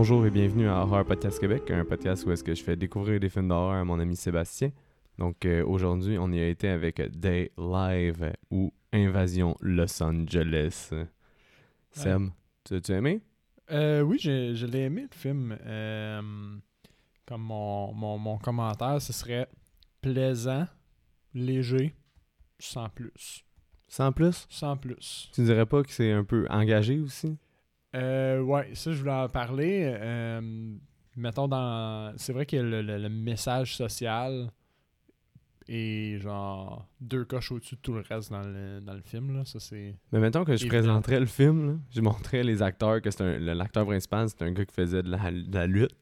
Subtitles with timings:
[0.00, 3.20] Bonjour et bienvenue à Horror Podcast Québec, un podcast où est-ce que je fais découvrir
[3.20, 4.70] des films d'horreur à mon ami Sébastien.
[5.18, 10.90] Donc euh, aujourd'hui, on y a été avec Day Live ou Invasion Los Angeles.
[11.90, 12.28] Seb,
[12.64, 13.20] tu as-tu aimé?
[13.70, 15.58] Euh, oui, je, je l'ai aimé le film.
[15.66, 16.22] Euh,
[17.26, 19.50] comme mon, mon, mon commentaire, ce serait
[20.00, 20.66] plaisant,
[21.34, 21.94] léger,
[22.58, 23.44] sans plus.
[23.86, 24.46] Sans plus?
[24.48, 25.28] Sans plus.
[25.34, 27.36] Tu dirais pas que c'est un peu engagé aussi?
[27.94, 29.82] Euh, ouais, ça, je voulais en parler.
[29.84, 30.40] Euh,
[31.16, 32.12] mettons, dans.
[32.16, 34.50] C'est vrai que le, le- le message social
[35.68, 39.36] est genre deux coches au-dessus de tout le reste dans le, dans le film.
[39.36, 39.44] Là.
[39.44, 39.94] Ça, c'est.
[40.12, 40.78] Mais mettons que je Évident.
[40.78, 44.52] présenterais le film, là, je montrais les acteurs, que c'est un- l'acteur principal, c'est un
[44.52, 45.94] gars qui faisait de la, de la lutte.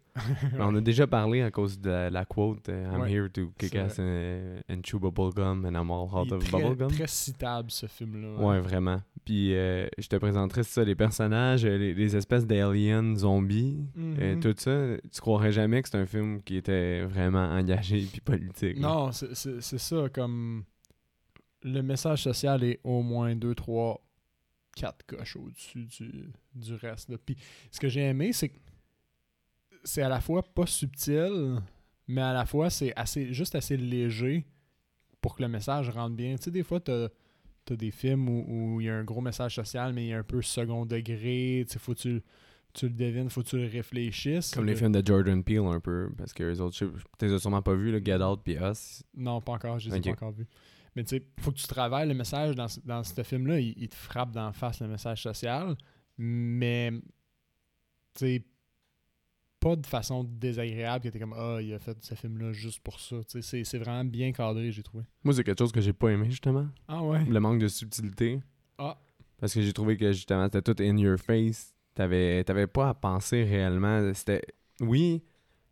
[0.52, 3.52] Mais on a déjà parlé à cause de la, quote euh, I'm Ouais, here to
[3.58, 6.88] kick ass and, and chew bubblegum and I'm all out of très, bubblegum.
[6.90, 8.36] très citable, ce film-là.
[8.44, 9.00] Ouais, vraiment.
[9.24, 14.34] Puis euh, je te présenterai ça, les personnages, euh, les, les espèces d'aliens zombies, euh,
[14.34, 14.40] Mhm.
[14.40, 14.96] tout ça.
[15.12, 18.78] Tu croirais jamais que c'est un film qui était vraiment engagé puis politique.
[18.78, 20.64] Non, c'est- ça, comme
[21.62, 24.00] le message social est au moins 2, 3,
[24.76, 27.08] 4 coches au-dessus du, du reste.
[27.08, 27.16] là.
[27.24, 27.36] Puis
[27.70, 28.58] ce que j'ai aimé, c'est que
[29.88, 31.60] c'est à la fois pas subtil,
[32.06, 34.44] mais à la fois c'est assez juste assez léger
[35.20, 36.36] pour que le message rentre bien.
[36.36, 37.08] Tu sais, des fois, t'as
[37.70, 38.44] as des films où
[38.76, 40.86] où il y a un gros message social, mais il y a un peu second
[40.86, 41.64] degré.
[41.66, 42.22] Tu sais, faut que tu,
[42.72, 44.52] tu le devines, faut que tu le réfléchisses.
[44.54, 46.86] Comme les Le- films de Jordan Peele un peu, parce que les autres, tu
[47.26, 49.02] les as sûrement pas vus, le Get Out puis Us.
[49.14, 50.46] Non, pas encore, je les ai pas encore vus.
[50.96, 53.74] Mais tu sais, faut que tu travailles le message dans, ce- dans ce film-là, il,
[53.76, 55.76] il te frappe d'en face le message social,
[56.16, 56.90] mais
[58.14, 58.44] tu sais,
[59.60, 62.98] pas de façon désagréable que t'es comme Ah, il a fait ce film-là juste pour
[63.00, 63.16] ça.
[63.26, 65.04] C'est- c'est vraiment bien cadré, j'ai trouvé.
[65.24, 66.66] Moi, c'est quelque chose que j'ai pas aimé, justement.
[66.86, 67.24] Ah ouais?
[67.24, 68.40] Le manque de subtilité.
[68.78, 68.96] Ah.
[69.38, 71.74] Parce que j'ai trouvé que, justement, c'était tout in your face.
[71.94, 74.12] T'avais t'avais pas à penser réellement.
[74.14, 74.42] C'était...
[74.80, 75.22] Oui,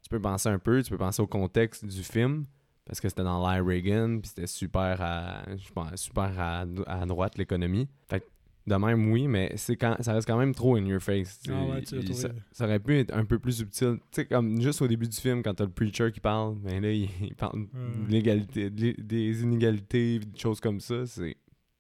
[0.03, 2.47] tu peux penser un peu, tu peux penser au contexte du film,
[2.85, 7.07] parce que c'était dans l'Air Reagan, puis c'était super à, je pense, super à, à
[7.07, 7.89] droite, l'économie.
[8.09, 8.27] Fait que,
[8.67, 11.41] de même, oui, mais c'est quand, ça reste quand même trop in your face.
[11.49, 12.21] Ah ouais, tu l'as Il- trouvé.
[12.21, 13.99] ça, ça aurait pu être un peu plus subtil.
[14.11, 16.83] Tu sais, comme juste au début du film, quand t'as le preacher qui parle, ben
[16.83, 21.07] là, il, il parle de l'égalité, de l'é- des inégalités, des choses comme ça.
[21.07, 21.37] C'est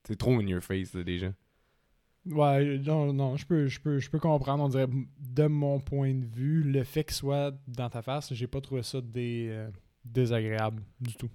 [0.06, 1.32] c'est trop in your face, là, déjà.
[2.26, 4.64] Ouais, non, non, je peux, je peux, je peux comprendre.
[4.64, 4.88] On dirait,
[5.20, 8.82] de mon point de vue, le fait qu'il soit dans ta face, j'ai pas trouvé
[8.82, 9.70] ça euh,
[10.12, 11.28] désagréable du tout.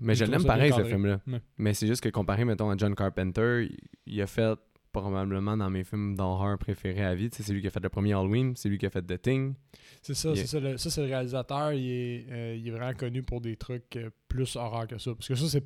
[0.00, 1.20] Mais je l'aime pareil, ce film-là.
[1.26, 1.40] Ouais.
[1.58, 3.68] Mais c'est juste que comparé, mettons, à John Carpenter,
[4.06, 4.58] il, a fait
[4.92, 7.28] probablement dans mes films d'horreur préférés à vie.
[7.32, 9.54] C'est lui qui a fait le premier Halloween, c'est lui qui a fait The Thing.
[10.02, 10.60] C'est ça, c'est est- ça.
[10.60, 11.72] le- ça, c'est le réalisateur.
[11.72, 15.12] Il est, euh, il est vraiment connu pour des trucs euh, plus horreur que ça.
[15.14, 15.64] Parce que ça, c'est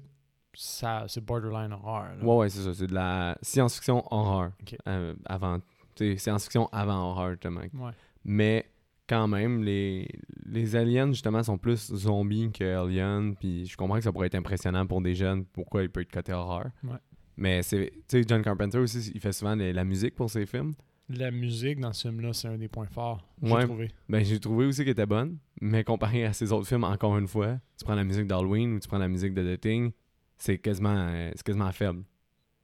[0.54, 2.16] ça, c'est borderline horreur.
[2.16, 2.24] là.
[2.24, 2.72] Ouais, ouais, c'est ça.
[2.74, 4.52] C'est de la science-fiction horreur.
[4.62, 4.76] Ok.
[4.86, 5.58] Euh, avant.
[5.98, 7.60] Science-fiction avant horreur, justement.
[7.74, 7.90] Ouais.
[8.24, 8.66] Mais
[9.08, 10.08] quand même, les,
[10.50, 13.34] les aliens, justement, sont plus zombies que aliens.
[13.38, 16.10] Puis je comprends que ça pourrait être impressionnant pour des jeunes, pourquoi il peut être
[16.12, 16.66] côté horreur.
[16.84, 16.96] Ouais.
[17.36, 17.92] Mais c'est.
[18.08, 20.72] Tu sais, John Carpenter aussi, il fait souvent les- la musique pour ses films.
[21.10, 23.26] La musique dans ce film-là, c'est un des points forts.
[23.42, 23.64] J'ai Ouais.
[23.64, 23.88] trouvé.
[24.08, 25.38] Ben, j'ai trouvé aussi qu'elle était bonne.
[25.60, 28.78] Mais comparé à ses autres films, encore une fois, tu prends la musique d'Halloween ou
[28.80, 29.92] tu prends la musique de The Thing,
[30.36, 32.02] c'est quasiment, euh, c'est quasiment faible.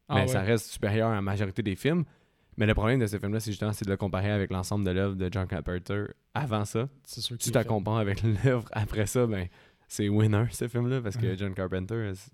[0.09, 0.27] Ah mais ouais.
[0.29, 2.05] ça reste supérieur à la majorité des films.
[2.57, 4.91] Mais le problème de ce film-là, c'est justement c'est de le comparer avec l'ensemble de
[4.93, 6.05] l'œuvre de John Carpenter
[6.35, 6.89] avant ça.
[7.05, 9.49] c'est sûr Si tu la compares avec l'œuvre après ça, ben
[9.89, 11.37] c'est winner ce film-là parce que Ouais.
[11.37, 12.31] John Carpenter, euh, c-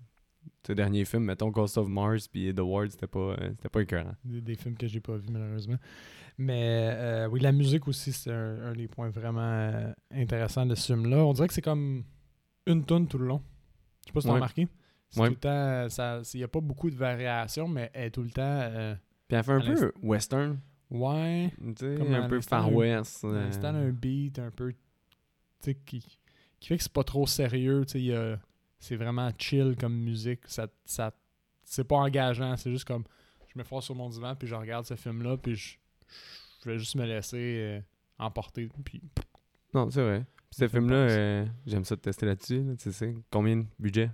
[0.65, 3.81] ses derniers films, mettons Ghost of Mars puis The Ward, c'était pas, euh, c'était pas
[3.81, 4.15] écœurant.
[4.23, 5.77] des, des films que j'ai pas vus malheureusement.
[6.37, 10.93] Mais euh, oui, la musique aussi, c'est un, un des points vraiment intéressants de ce
[10.93, 11.17] film-là.
[11.25, 12.03] On dirait que c'est comme
[12.65, 13.41] une tonne tout le long.
[14.03, 14.67] Je sais pas si t'as remarqué.
[15.09, 15.27] C'est Ouais.
[15.27, 18.23] tout le temps, ça, il n'y a pas beaucoup de variations, mais elle est tout
[18.23, 18.41] le temps.
[18.43, 18.95] euh,
[19.31, 23.23] Puis elle fait un peu western, ouais, Comme un peu Far un- West.
[23.23, 24.73] à euh, un beat un peu.
[24.73, 24.77] Tu
[25.61, 26.03] sais, qui,
[26.59, 27.83] qui fait que c'est pas trop sérieux.
[27.95, 28.35] A-
[28.77, 30.41] c'est vraiment chill comme musique.
[30.47, 31.13] Ça, ça,
[31.63, 32.57] c'est pas engageant.
[32.57, 33.05] C'est juste comme.
[33.53, 35.77] Je me force sur mon divan, puis je regarde ce film-là, puis je,
[36.65, 37.81] je vais juste me laisser euh,
[38.19, 38.67] emporter.
[38.83, 39.01] Puis
[39.73, 40.25] Non, c'est vrai.
[40.49, 42.63] Puis ce film-là, euh, j'aime ça de tester là-dessus.
[42.63, 44.11] là, tu sais, combien de budget?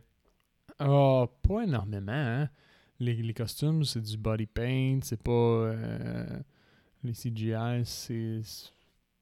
[0.77, 2.49] Ah, pas énormément, hein.
[2.99, 5.31] Les, les costumes, c'est du body paint, c'est pas...
[5.31, 6.25] euh,
[7.03, 8.41] les CGI, c'est...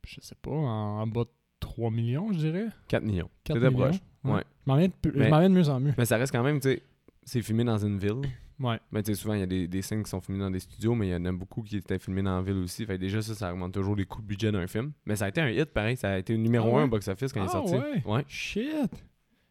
[0.07, 1.29] Je sais pas, en, en bas de
[1.59, 2.67] 3 millions, je dirais.
[2.87, 3.29] 4 millions.
[3.43, 3.85] 4 C'était millions.
[3.89, 3.99] proche.
[4.23, 4.43] Ouais.
[4.65, 5.93] Je m'en viens, de, viens mieux en mieux.
[5.97, 6.81] Mais ça reste quand même, tu sais,
[7.23, 8.21] c'est filmé dans une ville.
[8.59, 8.79] Ouais.
[8.91, 10.59] Mais tu sais, souvent, il y a des, des scènes qui sont filmées dans des
[10.61, 12.85] studios, mais il y en a beaucoup qui étaient filmés dans la ville aussi.
[12.85, 14.93] Fait que déjà, ça, ça augmente toujours les coûts de budget d'un film.
[15.05, 15.97] Mais ça a été un hit, pareil.
[15.97, 16.83] Ça a été numéro Ah 1 ouais?
[16.83, 17.73] au box-office quand il est Ah sorti.
[17.75, 18.03] ouais?
[18.05, 18.23] Ouais.
[18.29, 18.91] Shit!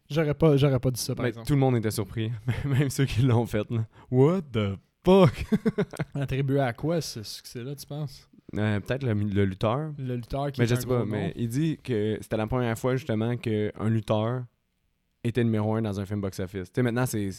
[0.09, 1.47] J'aurais pas, j'aurais pas dit ça, par Mais exemple.
[1.47, 2.31] tout le monde était surpris.
[2.65, 3.85] Même ceux qui l'ont fait, là.
[4.11, 5.45] What the fuck?
[6.13, 8.29] Attribué à quoi, ce succès-là, tu penses?
[8.55, 9.91] Euh, Peut-être le, le lutteur.
[9.97, 11.33] Le lutteur qui Mais est je sais pas, mais nom.
[11.35, 14.43] il dit que c'était la première fois justement qu'un lutteur
[15.23, 16.71] était numéro un dans un film box-office.
[16.71, 17.29] Tu sais, maintenant, c'est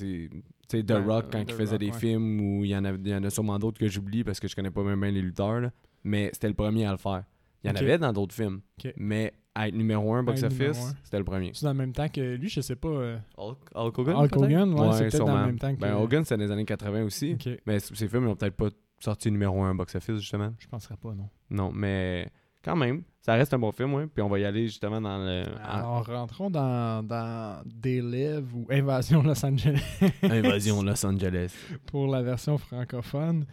[0.68, 1.98] The Ouais, Rock, euh, quand The il faisait Rock, des ouais.
[1.98, 4.40] films où il y, en a, il y en a sûrement d'autres que j'oublie parce
[4.40, 5.70] que je connais pas même bien les lutteurs, là.
[6.02, 7.22] mais c'était le premier à le faire.
[7.62, 8.60] Il y en avait dans d'autres films,
[8.96, 11.50] mais à être numéro un box-office, c'était le premier.
[11.54, 12.88] C'est dans le même temps que lui, je sais pas.
[12.88, 14.14] euh, Hulk, Hulk Hogan?
[14.16, 14.42] Hulk peut-être?
[14.44, 15.80] Hogan, ouais, c'est peut-être dans le même temps que.
[15.80, 17.58] Ben, Hogan, c'était dans les années 80 aussi, Ok.
[17.66, 18.68] mais ces films, ils ont peut-être pas
[19.00, 20.52] sorti numéro un box-office, justement.
[20.58, 21.28] Je penserais pas, non.
[21.50, 22.28] Non, mais
[22.64, 24.06] quand même, ça reste un bon film, ouais.
[24.06, 25.44] Puis on va y aller justement dans le.
[25.64, 29.80] en- Alors, rentrons dans, dans Delive ou Invasion Los Angeles
[30.22, 31.54] Invasion Los Angeles.
[31.86, 33.46] pour la version francophone.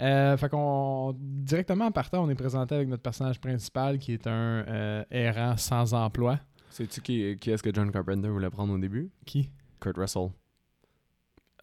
[0.00, 4.26] Euh, fait qu'on directement en partant, on est présenté avec notre personnage principal qui est
[4.26, 6.38] un euh, errant sans emploi.
[6.70, 9.10] Sais-tu qui, qui est-ce que John Carpenter voulait prendre au début?
[9.24, 9.50] Qui?
[9.80, 10.28] Kurt Russell.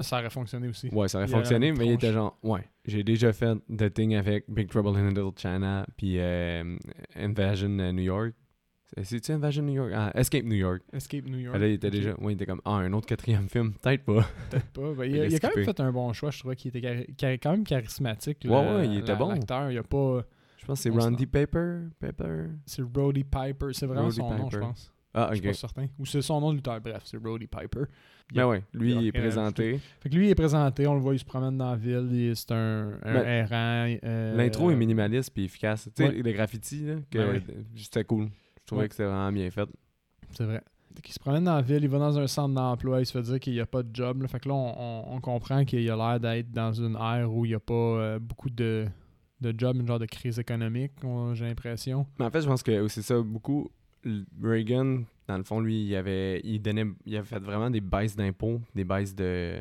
[0.02, 0.90] Ça aurait fonctionné aussi.
[0.90, 4.16] Ouais, ça aurait Il fonctionné, mais il était genre, ouais, j'ai déjà fait The Thing
[4.16, 6.78] avec Big Trouble in Little China, puis euh,
[7.16, 8.34] Invasion New York.
[8.94, 9.92] C'est- C'est-tu Invasion New York?
[9.96, 10.82] Ah, Escape New York.
[10.94, 11.58] Escape New York.
[11.58, 11.94] Là, il était Ok.
[11.94, 14.26] déjà, il était comme, ah, un autre quatrième film, peut-être pas.
[14.50, 14.94] Peut-être pas.
[14.94, 16.56] Ben, il, Il a, a il a quand même fait un bon choix, je trouvais
[16.56, 18.40] qu'il était quand même charismatique.
[18.46, 19.30] Ouais, le- ouais, il était la- bon.
[19.30, 20.24] L'acteur, il a pas.
[20.58, 21.80] Je pense que c'est Randy Paper.
[22.00, 22.46] Paper.
[22.66, 23.68] C'est Roddy Piper.
[23.74, 24.60] C'est vraiment son nom, je Piper.
[24.60, 24.92] pense.
[25.18, 25.56] Ah, Je suis pas ok.
[25.56, 25.88] certain.
[25.98, 26.81] Ou c'est son nom de lutteur.
[26.81, 27.84] Bref, c'est Roddy Piper.
[28.34, 29.80] Mais a- ouais, lui, il est présenté.
[30.02, 32.10] Fait que lui, il est présenté, on le voit, il se promène dans la ville,
[32.12, 33.98] il- c'est un, un Ben, errant.
[34.04, 35.88] euh, L'intro est minimaliste puis efficace.
[35.96, 36.22] Tu sais, ouais.
[36.24, 37.42] les graffitis, là, que Ben ouais.
[37.76, 38.30] c'était cool.
[38.66, 38.88] Je trouvais Ouais.
[38.90, 39.70] que c'était vraiment bien fait.
[40.32, 40.62] C'est vrai.
[41.04, 43.22] Qu'il se promène dans la ville, il va dans un centre d'emploi, il se fait
[43.22, 44.22] dire qu'il n'y a pas de job.
[44.22, 44.28] là.
[44.28, 47.46] Fait que là, on, on- on comprend qu'il a l'air d'être dans une ère où
[47.46, 48.88] il n'y a pas euh, beaucoup de,
[49.42, 52.08] de jobs, une genre de crise économique, on- j'ai l'impression.
[52.18, 53.70] Mais en fait, je pense que c'est ça, beaucoup.
[54.42, 58.16] Reagan, dans le fond, lui, il avait, il donnait, il avait fait vraiment des baisses
[58.16, 59.58] d'impôts, des baisses de,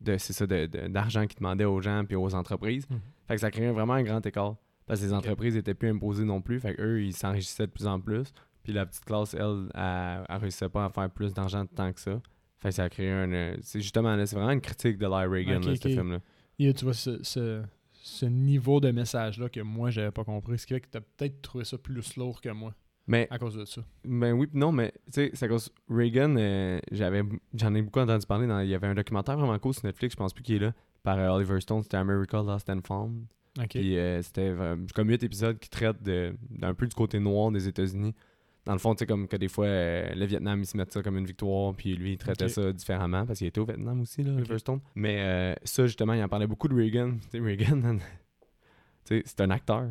[0.00, 2.86] de c'est ça, de- de- d'argent qu'il demandait aux gens puis aux entreprises.
[2.90, 2.98] Mhm.
[3.28, 4.56] Fait que ça créait vraiment un grand écart.
[4.92, 6.60] Parce que les entreprises étaient plus imposées non plus.
[6.60, 8.32] Fait qu'eux, ils s'enrichissaient de plus en plus.
[8.62, 12.00] Puis la petite classe, elle, elle, elle réussissait pas à faire plus d'argent tant que
[12.00, 12.20] ça.
[12.58, 13.32] Fait que ça a créé un.
[13.32, 16.20] euh, C'est justement c'est vraiment une critique de l'ère Reagan, là, ce film-là.
[16.58, 17.62] Et tu vois ce, ce,
[17.92, 20.58] ce niveau de message-là que moi, j'avais pas compris.
[20.58, 22.74] Ce qui fait que tu as peut-être trouvé ça plus lourd que moi
[23.06, 23.82] Mais à cause de ça.
[24.04, 27.22] Ben oui, non, mais tu sais, c'est à cause Reagan, euh, j'avais,
[27.54, 28.46] j'en ai beaucoup entendu parler.
[28.46, 30.60] Dans, il y avait un documentaire vraiment cool sur Netflix, je pense plus qui est
[30.60, 30.72] là,
[31.02, 33.24] par euh, Oliver Stone, c'était America Lost and Found.
[33.68, 37.50] Puis euh, c'était euh, comme huit épisodes qui traitent de, d'un peu du côté noir
[37.50, 38.14] des États-Unis.
[38.64, 40.92] Dans le fond, tu sais, comme que des fois, euh, le Vietnam, ils se mettent
[40.92, 44.00] ça comme une victoire, puis lui, il traitait ça différemment, parce qu'il était au Vietnam
[44.00, 44.60] aussi, là, Oliver Ok.
[44.60, 44.80] Stone.
[44.94, 47.14] Mais euh, ça, justement, il en parlait beaucoup de Reagan.
[47.32, 47.98] Tu sais, Reagan, tu
[49.04, 49.90] sais, c'est un acteur.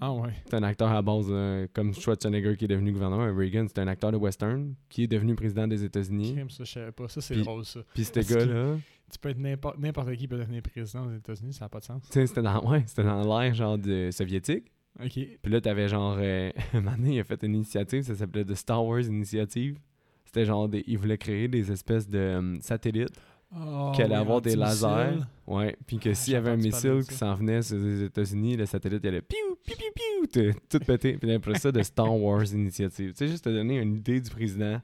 [0.00, 0.30] Ah ouais.
[0.46, 3.34] C'est un acteur à base, euh, comme Schwarzenegger qui est devenu gouverneur.
[3.36, 6.36] Reagan, c'est un acteur de western qui est devenu président des États-Unis.
[6.50, 7.08] Ça, je savais pas.
[7.08, 7.80] Ça, c'est drôle, ça.
[7.94, 8.76] Puis ce gars-là,
[9.12, 11.84] Tu peux être n'importe n'importe qui peut devenir président aux États-Unis, ça n'a pas de
[11.84, 12.02] sens.
[12.06, 14.72] tu sais, c'était dans, ouais, c'était dans l'ère genre de soviétique.
[15.00, 15.12] Ok.
[15.12, 16.50] Puis là, t'avais genre, euh,
[17.04, 19.78] il a fait une initiative, ça s'appelait The Star Wars Initiative.
[20.24, 23.14] C'était genre, des, il voulait créer des espèces de euh, satellites
[23.56, 25.20] Oh, qui allaient avoir des lasers.
[25.46, 28.56] Ouais, puis que Ah, s'il y avait un missile qui s'en venait sur les États-Unis,
[28.56, 31.18] le satellite il allait piou, piou, piou, piou, tout- pété.
[31.18, 33.10] Puis après ça, de Star Wars Initiative.
[33.12, 34.80] Tu sais, juste te donner une idée du président.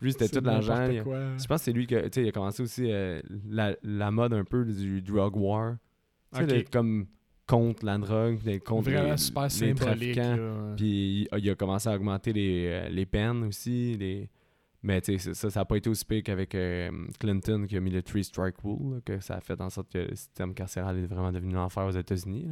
[0.00, 0.86] Lui, c'était tout l'argent.
[0.86, 1.02] il-.
[1.02, 4.32] Je pense que c'est lui qui a, il a commencé aussi euh, la, la mode
[4.32, 5.76] un peu du drug war.
[6.32, 6.50] Tu sais, Ok.
[6.50, 7.06] d'être comme
[7.46, 9.80] contre la drogue, contre Vraiment les, super les symbolique.
[10.16, 10.36] trafiquants.
[10.36, 10.74] là.
[10.76, 13.96] Puis il, a commencé à augmenter les, euh, les peines aussi.
[13.96, 14.28] Les...
[14.82, 17.80] Mais tu sais, ça, ça n'a pas été aussi pire qu'avec euh, Clinton qui a
[17.80, 20.54] mis le Three Strike Rule, là, que ça a fait en sorte que le système
[20.54, 22.50] carcéral est vraiment devenu l'enfer aux États-Unis.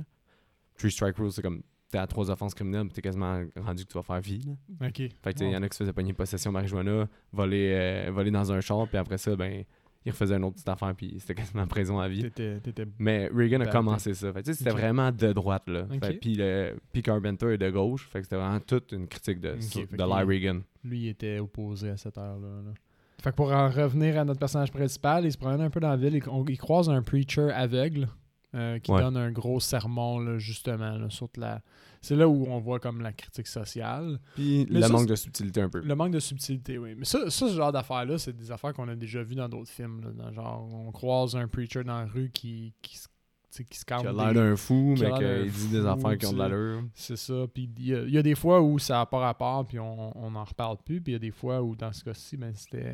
[0.78, 1.62] Three Strike Rule, c'est comme
[1.96, 4.40] t'es à trois offenses criminelles, puis t'es quasiment rendu que tu vas faire vie.
[4.80, 4.86] là.
[4.88, 4.96] Ok.
[5.22, 8.30] Fait que il y en a qui se faisaient pogner possession marijuana, voler, euh, voler
[8.30, 9.64] dans un char, puis après ça, ben,
[10.04, 12.22] ils refaisaient une autre petite affaire, puis c'était quasiment prison à vie.
[12.22, 14.32] T'étais, t'étais- Mais Reagan a commencé ça.
[14.32, 15.86] Fait c'était vraiment de droite, là.
[16.00, 18.06] Fait, puis, le, puis Carpenter est de gauche.
[18.08, 20.60] Fait que c'était vraiment toute une critique de, Ok, sur- fait de Reagan.
[20.84, 22.62] Lui, il était opposé à cette heure-là.
[22.66, 22.72] là.
[23.22, 25.88] Fait que pour en revenir à notre personnage principal, il se promène un peu dans
[25.90, 26.14] la ville.
[26.14, 28.06] Il, on- il croise un preacher aveugle
[28.54, 29.00] euh, qui Ouais.
[29.00, 31.60] donne un gros sermon, là, justement, là, sur la...
[32.00, 34.20] C'est là où on voit comme la critique sociale.
[34.36, 35.80] Puis le ça, manque de subtilité un peu.
[35.80, 36.94] Le manque de subtilité, oui.
[36.96, 39.70] Mais ça, ça ce genre d'affaires-là, c'est des affaires qu'on a déjà vues dans d'autres
[39.70, 40.00] films.
[40.02, 40.10] là.
[40.12, 42.96] Dans genre, on croise un preacher dans la rue qui, qui,
[43.68, 44.02] qui se calme.
[44.02, 45.10] Qui a l'air d'un fou, qui mais
[45.42, 46.82] qu'il dit des affaires qui ont de l'allure.
[46.94, 47.46] C'est ça.
[47.52, 49.80] Puis il y, a- il y a des fois où ça n'a pas rapport, puis
[49.80, 51.00] on on n'en reparle plus.
[51.00, 52.92] Puis il y a des fois où, dans ce cas-ci, ben, c'était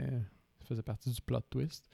[0.60, 1.90] ça faisait partie du plot twist.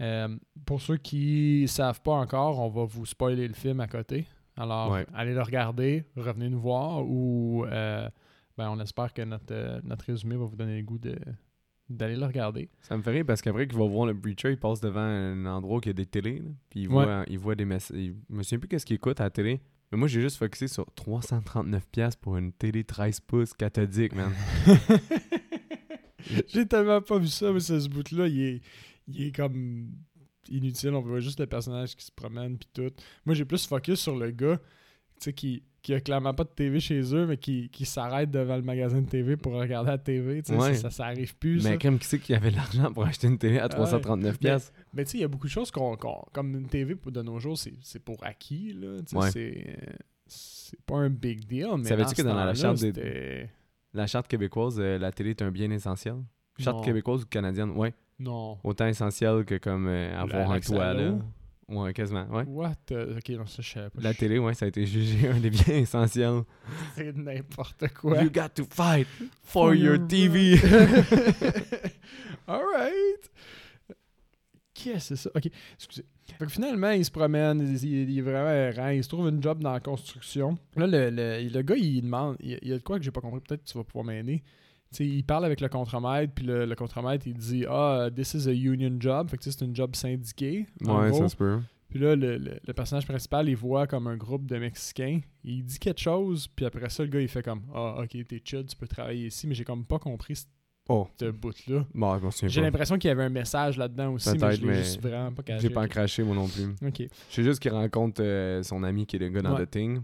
[0.00, 0.28] Euh,
[0.66, 4.26] pour ceux qui savent pas encore, on va vous spoiler le film à côté.
[4.56, 5.06] Alors, Ouais.
[5.14, 8.08] allez le regarder, revenez nous voir, ou euh,
[8.56, 11.16] ben, on espère que notre, euh, notre résumé va vous donner le goût de
[11.88, 12.70] d'aller le regarder.
[12.82, 15.44] Ça me fait rire parce qu'après qu'il va voir le preacher, il passe devant un
[15.46, 16.38] endroit où il y a des télés.
[16.38, 17.24] là, puis il Ouais.
[17.28, 17.96] il voit des messages.
[17.98, 19.60] Je me souviens plus qu'est-ce qu'il écoute à la télé.
[19.90, 24.30] Mais moi, j'ai juste focusé sur 339$ pour une télé 13 pouces cathodique, man.
[26.48, 28.60] J'ai tellement pas vu ça, mais ce bout-là, il est,
[29.14, 29.90] il est comme
[30.48, 30.90] inutile.
[30.94, 32.90] On voit juste le personnage qui se promène puis tout.
[33.24, 34.62] Moi, j'ai plus focus sur le gars, tu
[35.24, 38.56] sais, qui, qui a clairement pas de TV chez eux, mais qui, qui s'arrête devant
[38.56, 40.42] le magasin de TV pour regarder la TV.
[40.42, 40.74] Tu sais, Ouais.
[40.74, 41.62] ça, ça, arrive plus.
[41.64, 43.68] Mais comme qui sait qu'il y avait l'argent pour acheter une télé à Ouais.
[43.86, 44.38] 339$?
[44.38, 44.72] piastres?
[44.92, 47.12] Mais tu sais, il y a beaucoup de choses qu'on, qu'on- comme une TV pour-
[47.12, 48.72] de nos jours, c'est, pour acquis.
[48.74, 49.30] Là, Ouais.
[49.30, 49.78] c'est,
[50.26, 51.68] c'est pas un big deal.
[51.78, 53.48] Mais Savais-tu que dans la charte des-
[53.92, 56.14] La charte québécoise, euh, la télé est un bien essentiel?
[56.58, 56.82] Charte Non.
[56.84, 57.70] québécoise ou canadienne?
[57.70, 57.92] Ouais.
[58.20, 58.58] Non.
[58.62, 61.14] Autant essentiel que comme euh, avoir un toit, là.
[61.68, 62.42] Ouais, quasiment, ouais.
[62.48, 62.74] What?
[62.86, 64.00] the- Ok, non, ça, je savais pas.
[64.02, 66.42] La télé, ouais, ça a été jugé un des biens essentiels.
[66.96, 68.20] C'est n'importe quoi.
[68.22, 69.06] You got to fight
[69.44, 70.56] for your TV.
[72.46, 73.30] Alright.
[74.74, 75.30] Qu'est-ce que c'est ça?
[75.34, 76.04] Ok, excusez.
[76.38, 79.28] Fait que finalement, il se promène, il, il- il est vraiment errant, il se trouve
[79.28, 80.56] une job dans la construction.
[80.76, 83.10] Là, le, le, le gars, il demande, il, il y a de quoi que j'ai
[83.10, 84.42] pas compris, peut-être que tu vas pouvoir m'aider.
[84.98, 88.52] Il parle avec le contremaître, puis le, le contremaître, il dit Ah, this is a
[88.52, 89.30] union job.
[89.30, 90.66] Fait que c'est une job syndiquée.
[90.82, 91.58] ouais, ça se peut.
[91.88, 95.20] Puis là, le, le- le personnage principal, il voit comme un groupe de Mexicains.
[95.42, 98.40] Il dit quelque chose, puis après ça, le gars, il fait comme Ah, ok, t'es
[98.44, 100.44] chill, tu peux travailler ici, mais j'ai comme pas compris ce
[100.88, 101.84] Oh, bout-là.
[101.94, 102.18] bon,
[102.48, 105.42] J'ai l'impression qu'il y avait un message là-dedans aussi, mais je l'ai juste vraiment pas
[105.44, 105.62] caché.
[105.68, 106.64] J'ai pas craché, moi non plus.
[106.84, 107.02] Ok.
[107.28, 109.66] Je sais juste qu'il rencontre euh, son ami qui est le gars dans Ouais.
[109.66, 110.00] The Thing.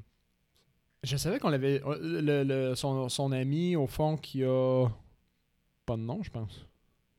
[1.07, 1.81] Je savais qu'on l'avait.
[2.03, 4.89] Le, le- son, son ami, au fond, qui a.
[5.87, 6.67] Pas de nom, je pense.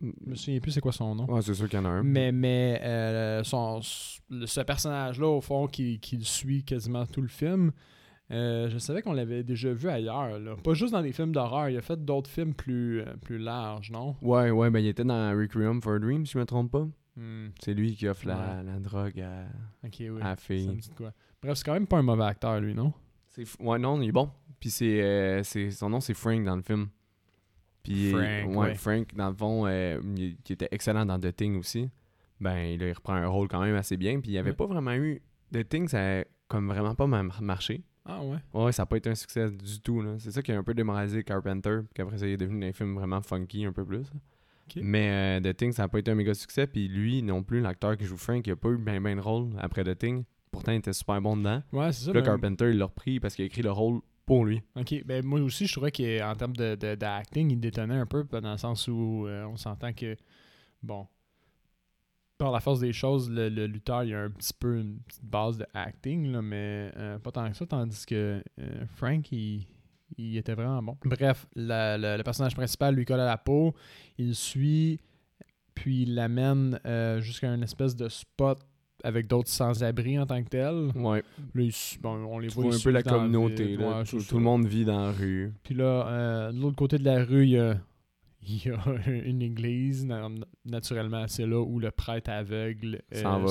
[0.01, 1.25] Je me souviens plus c'est quoi son nom.
[1.25, 2.03] Ouais, c'est sûr qu'il y en a un.
[2.03, 7.71] Mais, mais euh, son, ce personnage-là, au fond, qui, qui suit quasiment tout le film,
[8.29, 10.37] euh, je savais qu'on l'avait déjà vu ailleurs.
[10.37, 10.55] Là.
[10.57, 13.89] Pas juste dans des films d'horreur, il a fait d'autres films plus, euh, plus larges,
[13.89, 14.15] non?
[14.21, 16.85] Ouais, ouais, ben il était dans Requiem for a Dream, si je me trompe pas.
[17.15, 18.63] Hmm, C'est lui qui offre la, Ouais.
[18.65, 19.45] la drogue à,
[19.87, 20.07] Ok, oui.
[20.07, 20.67] à la Ça me fille.
[20.75, 21.11] dit de quoi.
[21.41, 22.93] Bref, c'est quand même pas un mauvais acteur, lui, non?
[23.59, 24.29] Ouais, non, il est bon.
[24.59, 26.87] Puis c'est, euh, c'est son nom, c'est Frank dans le film.
[27.83, 28.75] Puis, Frank, ouais, ouais.
[28.75, 31.89] Frank, dans le fond, euh, il, qui était excellent dans The Thing aussi.
[32.39, 34.19] Ben, là, il reprend un rôle quand même assez bien.
[34.19, 34.55] Puis il n'y avait Ouais.
[34.55, 35.21] pas vraiment eu.
[35.53, 37.83] The Thing, ça a comme vraiment pas ma- marché.
[38.05, 38.37] Ah ouais?
[38.53, 40.01] Ouais, ça n'a pas été un succès du tout.
[40.01, 40.15] là.
[40.19, 41.79] C'est ça qui a un peu démoralisé Carpenter.
[41.83, 44.05] Puis qu'après ça, il est devenu un film vraiment funky un peu plus.
[44.75, 46.67] Mais euh, The Thing, ça n'a pas été un méga succès.
[46.67, 49.21] Puis lui, non plus, l'acteur qui joue Frank, il n'a pas eu bien ben de
[49.21, 50.23] rôle après The Thing.
[50.57, 51.61] Pourtant, il était super bon dedans.
[51.71, 52.13] Ouais, c'est ça.
[52.13, 54.61] Là, ben- Carpenter, il l'a repris parce qu'il a écrit le rôle pour lui.
[54.75, 58.25] Ok, ben moi aussi, je trouvais qu'en termes de, de- d'acting, il détonnait un peu,
[58.31, 60.15] dans le sens où euh, on s'entend que,
[60.83, 61.07] bon,
[62.37, 65.25] par la force des choses, le, le lutteur, il a un petit peu une petite
[65.25, 69.65] base de acting, là, mais euh, pas tant que ça, tandis que euh, Frank, il,
[70.17, 70.97] il était vraiment bon.
[71.05, 73.73] Bref, la- la- le personnage principal lui colle à la peau,
[74.17, 74.99] il suit,
[75.73, 76.79] puis il l'amène
[77.21, 78.59] jusqu'à une espèce de spot
[79.03, 80.91] avec d'autres sans-abri en tant que tel.
[80.95, 81.23] Ouais.
[81.53, 81.69] Là,
[82.01, 83.65] bon, on les Tu voit, vois un peu la communauté.
[83.65, 83.79] ville.
[83.79, 83.99] là.
[83.99, 85.53] Ouais, tout, le monde vit dans la rue.
[85.63, 87.77] Puis là, euh, de l'autre côté de la rue, il y a,
[88.47, 88.79] il y a
[89.25, 90.29] une église, na-
[90.65, 93.47] naturellement, c'est là où le prêtre aveugle euh,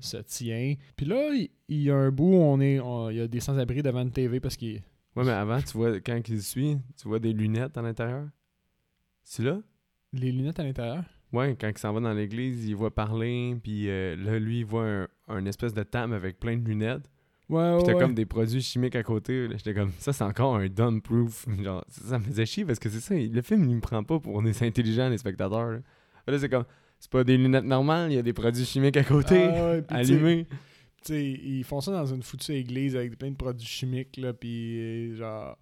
[0.00, 0.74] se tient.
[0.96, 3.28] Puis là, il, il y a un bout où on est, on- il y a
[3.28, 4.82] des sans-abri devant une TV parce qu'il
[5.16, 8.28] Ouais, mais avant, tu vois, quand il suit, tu vois des lunettes à l'intérieur.
[9.24, 9.58] C'est là?
[10.12, 11.02] les lunettes à l'intérieur?
[11.32, 14.64] Ouais, quand il s'en va dans l'église, il voit parler, puis euh, là, lui, il
[14.64, 17.08] voit un, un espèce de table avec plein de lunettes.
[17.50, 17.82] Ouais, ouais.
[17.84, 17.98] ouais.
[17.98, 19.48] comme des produits chimiques à côté.
[19.52, 21.46] J'étais comme, ça, c'est encore un dumb proof.
[21.62, 24.02] Genre, ça, ça me faisait chier parce que c'est ça, le film, il me prend
[24.04, 25.70] pas pour des intelligents, les spectateurs.
[25.70, 25.78] Là,
[26.26, 26.64] Là, c'est comme,
[26.98, 29.48] c'est pas des lunettes normales, il y a des produits chimiques à côté,
[29.88, 30.46] Ah allumés.
[31.02, 34.34] tu sais, ils font ça dans une foutue église avec plein de produits chimiques, là,
[34.34, 35.56] puis euh, genre,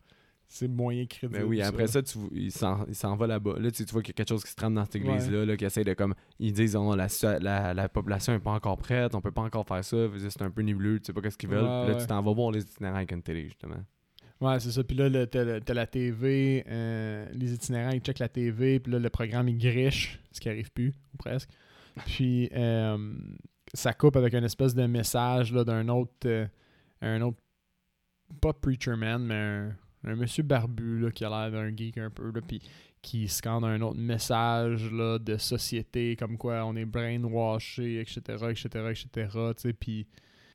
[0.48, 1.40] c'est moyen crédible.
[1.40, 3.58] Ben oui, après ça, tu, il s'en va là-bas.
[3.58, 5.44] Là, tu, tu vois qu'il y a quelque chose qui se trame dans cette église-là,
[5.44, 6.14] là, qui essaie de comme.
[6.38, 7.08] Ils disent, oh, la,
[7.40, 9.96] la, la population n'est pas encore prête, on peut pas encore faire ça,
[10.28, 11.64] c'est un peu nébuleux, tu sais pas qu'est-ce qu'ils veulent.
[11.64, 12.00] Ouais, Puis là, ouais.
[12.00, 13.82] tu t'en vas voir les itinérants avec une télé, justement.
[14.40, 14.84] Ouais, c'est ça.
[14.84, 19.10] Puis là, t'as la TV, euh, les itinérants, ils checkent la TV, puis là, le
[19.10, 21.48] programme, il griche, ce qui arrive plus, ou presque.
[22.06, 23.14] Puis, euh,
[23.72, 26.46] ça coupe avec une espèce de message là, d'un autre, euh,
[27.00, 27.38] un autre,
[28.40, 29.76] pas Preacher Man, mais un,
[30.06, 32.60] un monsieur barbu là, qui a l'air d'un geek un peu, là, puis
[33.02, 38.20] qui scande un autre message là, de société, comme quoi on est brainwashé, etc.,
[38.50, 40.06] etc., etc., tu puis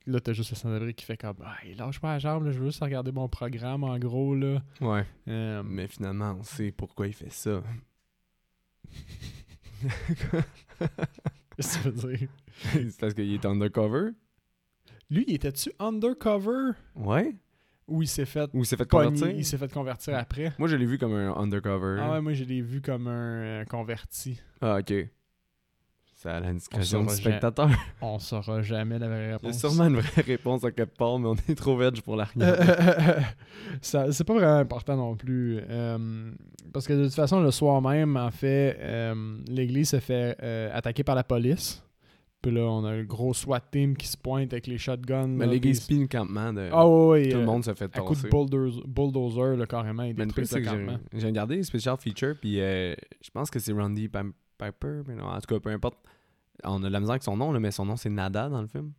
[0.06, 2.60] là, t'as juste le sans-abri qui fait comme «Ah, lâche pas la jambe, là, je
[2.60, 4.62] veux juste regarder mon programme, en gros, là.
[4.82, 5.06] Ouais.
[5.28, 7.62] Euh, Mais finalement, on sait pourquoi il fait ça.
[11.56, 12.30] Qu'est-ce que tu veux dire?
[12.74, 14.12] c'est parce qu'il est undercover?
[15.10, 16.72] Lui, il était-tu undercover?
[16.96, 17.36] Ouais.
[17.92, 19.30] Ou il s'est fait Ou il s'est fait pogner- convertir?
[19.38, 20.54] Il s'est fait convertir après.
[20.58, 22.00] Moi, je l'ai vu comme un undercover.
[22.02, 23.12] Ah ouais, moi, je l'ai vu comme un
[23.62, 24.40] euh, converti.
[24.62, 24.94] Ah, ok.
[26.16, 27.68] C'est à la discrétion On du spectateur.
[28.02, 29.58] On saura jamais la vraie réponse.
[29.60, 32.28] sûrement une vraie réponse à quelque part, mais on est trop veg pour la Euh,
[32.36, 33.24] regarder.
[33.82, 35.60] c'est pas vraiment important non plus.
[35.68, 36.32] euh,
[36.72, 40.38] parce que de toute façon, le soir même, en fait, euh, l'église se fait
[40.72, 41.84] attaquer par la police.
[42.42, 45.28] Puis là, on a le gros SWAT team qui se pointe avec les shotguns.
[45.28, 46.70] mais là, l'église puis- pile le campement de.
[46.72, 48.30] Ah ouais, tout le euh, monde se fait À coup de tasser.
[48.30, 51.00] bulldozer, bulldozer là, carrément, il détruit le campement.
[51.14, 55.26] j'ai regardé les special features, puis euh, je pense que c'est Randy Piper, mais non,
[55.26, 55.98] en tout cas, peu importe.
[56.64, 58.62] On a de la misère avec son nom, là, mais son nom, c'est Nada dans
[58.62, 58.92] le film.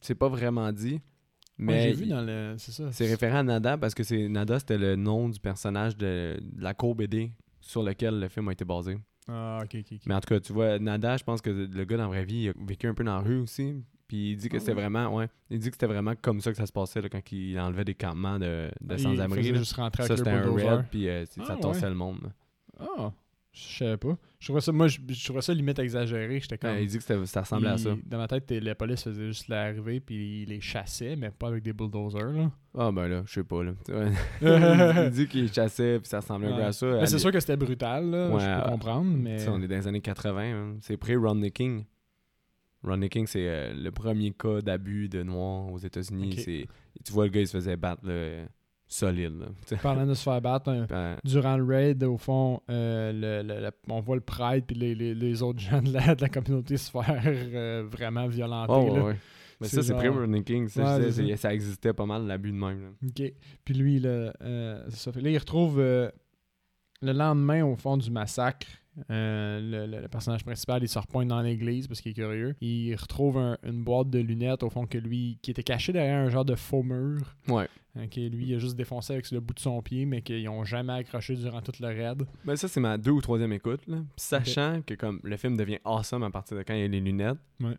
[0.00, 1.00] C'est pas vraiment dit, Ouais,
[1.58, 2.54] mais j'ai vu il- dans le.
[2.58, 2.90] C'est ça.
[2.92, 6.62] c'est référent à Nada parce que c'est Nada, c'était le nom du personnage de, de
[6.62, 8.98] la cour BD sur lequel le film a été basé.
[9.28, 9.86] Ah, ok, ok.
[9.92, 10.00] ok.
[10.06, 12.24] Mais en tout cas, tu vois, Nada, je pense que le gars dans la vraie
[12.24, 13.74] vie, il a vécu un peu dans la rue aussi.
[14.08, 14.80] Puis il dit que Ah c'était ouais?
[14.82, 17.32] vraiment, ouais, il dit que c'était vraiment comme ça que ça se passait là, quand
[17.32, 19.38] il enlevait des campements de, de Ah, il sans-abri.
[19.40, 19.58] faisait là.
[19.58, 20.70] juste rentrer Ça, avec c'était un bulldozer.
[20.76, 21.60] red, puis euh, Ah, ça ouais.
[21.60, 22.18] tassait le monde.
[22.24, 22.30] là.
[22.98, 23.12] Ah,
[23.52, 24.16] je savais pas.
[24.38, 26.40] Je trouvais ça, moi, je, je trouvais ça limite exagéré.
[26.40, 26.70] J'étais comme.
[26.70, 27.90] Ouais, il dit que ça ressemblait à ça.
[28.06, 31.62] Dans ma tête, la police faisait juste l'arrivée puis il les chassait, mais pas avec
[31.62, 32.32] des bulldozers.
[32.32, 32.50] Là.
[32.76, 33.72] Ah ben là, je sais pas là.
[35.06, 36.86] Il dit qu'il chassait puis ça ressemblait un peu à ça.
[36.86, 39.48] Mais À c'est sûr que c'était brutal, là, Ouais, je peux euh, comprendre, mais.
[39.48, 40.40] On est dans les années 80.
[40.42, 40.76] hein.
[40.80, 41.84] C'est pré-Rodney King.
[42.82, 46.34] Rodney King, c'est euh, le premier cas d'abus de noirs aux États-Unis.
[47.04, 48.46] Tu vois, le gars, il se faisait battre là,
[48.92, 49.44] solide.
[49.82, 53.60] Parlant de se faire battre, un- Ben, durant le raid, au fond, euh, le- le-
[53.60, 56.28] le- on voit le pride puis les, les, les autres gens de la, de la
[56.28, 58.72] communauté se faire euh, vraiment violenter.
[58.74, 59.04] oh, ouais, là.
[59.04, 59.16] ouais.
[59.60, 60.66] Mais ça, c'est pré-Rodney King.
[60.68, 62.82] Ça, Ouais, c'est- ça existait pas mal, l'abus de même.
[62.82, 62.88] là.
[63.08, 63.32] OK.
[63.64, 65.12] Puis lui, là, euh, ça.
[65.12, 66.10] Fait là, il retrouve le
[67.12, 68.66] lendemain, au fond du massacre,
[69.10, 72.54] euh, le, personnage principal, il se repointe dans l'église parce qu'il est curieux.
[72.60, 76.18] Il retrouve un- une boîte de lunettes, au fond, que lui, qui était caché derrière
[76.18, 77.34] un genre de faux mur.
[77.48, 77.68] Ouais.
[77.96, 80.64] Ok, lui, il a juste défoncé avec le bout de son pied, mais qu'ils n'ont
[80.64, 82.22] jamais accroché durant toute le raid.
[82.44, 83.80] Ben ça, c'est ma deux ou troisième écoute.
[83.86, 83.98] Là.
[84.16, 87.00] Sachant que comme le film devient awesome à partir de quand il y a les
[87.00, 87.76] lunettes, Ouais.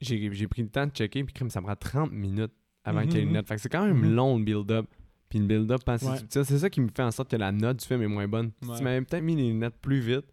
[0.00, 2.52] j'ai, pris le temps de checker, puis ça me prend 30 minutes
[2.84, 3.28] avant qu'il y ait les Mhm.
[3.32, 3.48] lunettes.
[3.48, 4.14] Fait que c'est quand même Mhm.
[4.14, 4.86] long le build-up.
[5.28, 6.16] Puis le build-up, assez Ouais.
[6.30, 8.52] c'est ça qui me fait en sorte que la note du film est moins bonne.
[8.62, 8.76] Si Ouais.
[8.78, 10.24] tu m'avais peut-être mis les lunettes plus vite,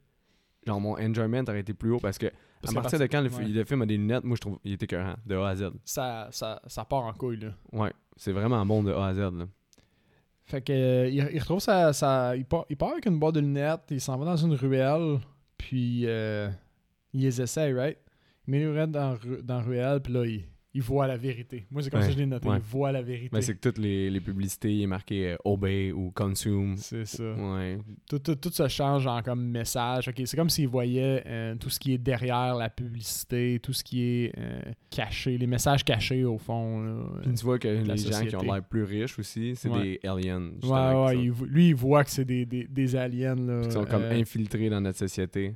[0.65, 2.27] genre mon enjoyment aurait été plus haut parce que
[2.61, 3.45] Parce à partir de quand le, ouais.
[3.45, 5.71] le film a des lunettes, moi je trouve qu'il était écœurant, de A à Z.
[5.83, 7.49] Ça, ça, ça part en couille, là.
[7.71, 9.17] Ouais, c'est vraiment bon de A à Z.
[9.19, 9.45] Là.
[10.45, 13.35] Fait que euh, il, il retrouve sa, sa- il, part, il part avec une boîte
[13.35, 15.19] de lunettes, il s'en va dans une ruelle,
[15.57, 16.49] puis euh,
[17.13, 17.97] il les essaie, right?
[18.47, 20.43] Il met les lunettes dans, dans la ruelle, puis là, il,
[20.75, 21.65] il voit la vérité.
[21.69, 22.57] Moi, c'est comme Ouais, ça que je l'ai noté, ouais.
[22.57, 23.29] il voit la vérité.
[23.31, 26.77] Mais c'est que toutes les, les publicités, il est marqué euh, Obey ou Consume.
[26.77, 27.31] C'est ça.
[27.33, 27.77] Ouais.
[28.09, 30.09] Tout, tout, tout se change en comme message.
[30.25, 34.01] C'est comme s'il voyait euh, tout ce qui est derrière la publicité, tout ce qui
[34.03, 36.81] est euh, caché, les messages cachés au fond.
[36.81, 36.95] là.
[37.21, 40.49] Puis tu vois que les gens qui ont l'air plus riches aussi, c'est des aliens.
[40.63, 43.35] Ouais, ouais, il lui, il voit que c'est des, des, des aliens.
[43.35, 45.53] Là, qui sont comme infiltrés dans notre société.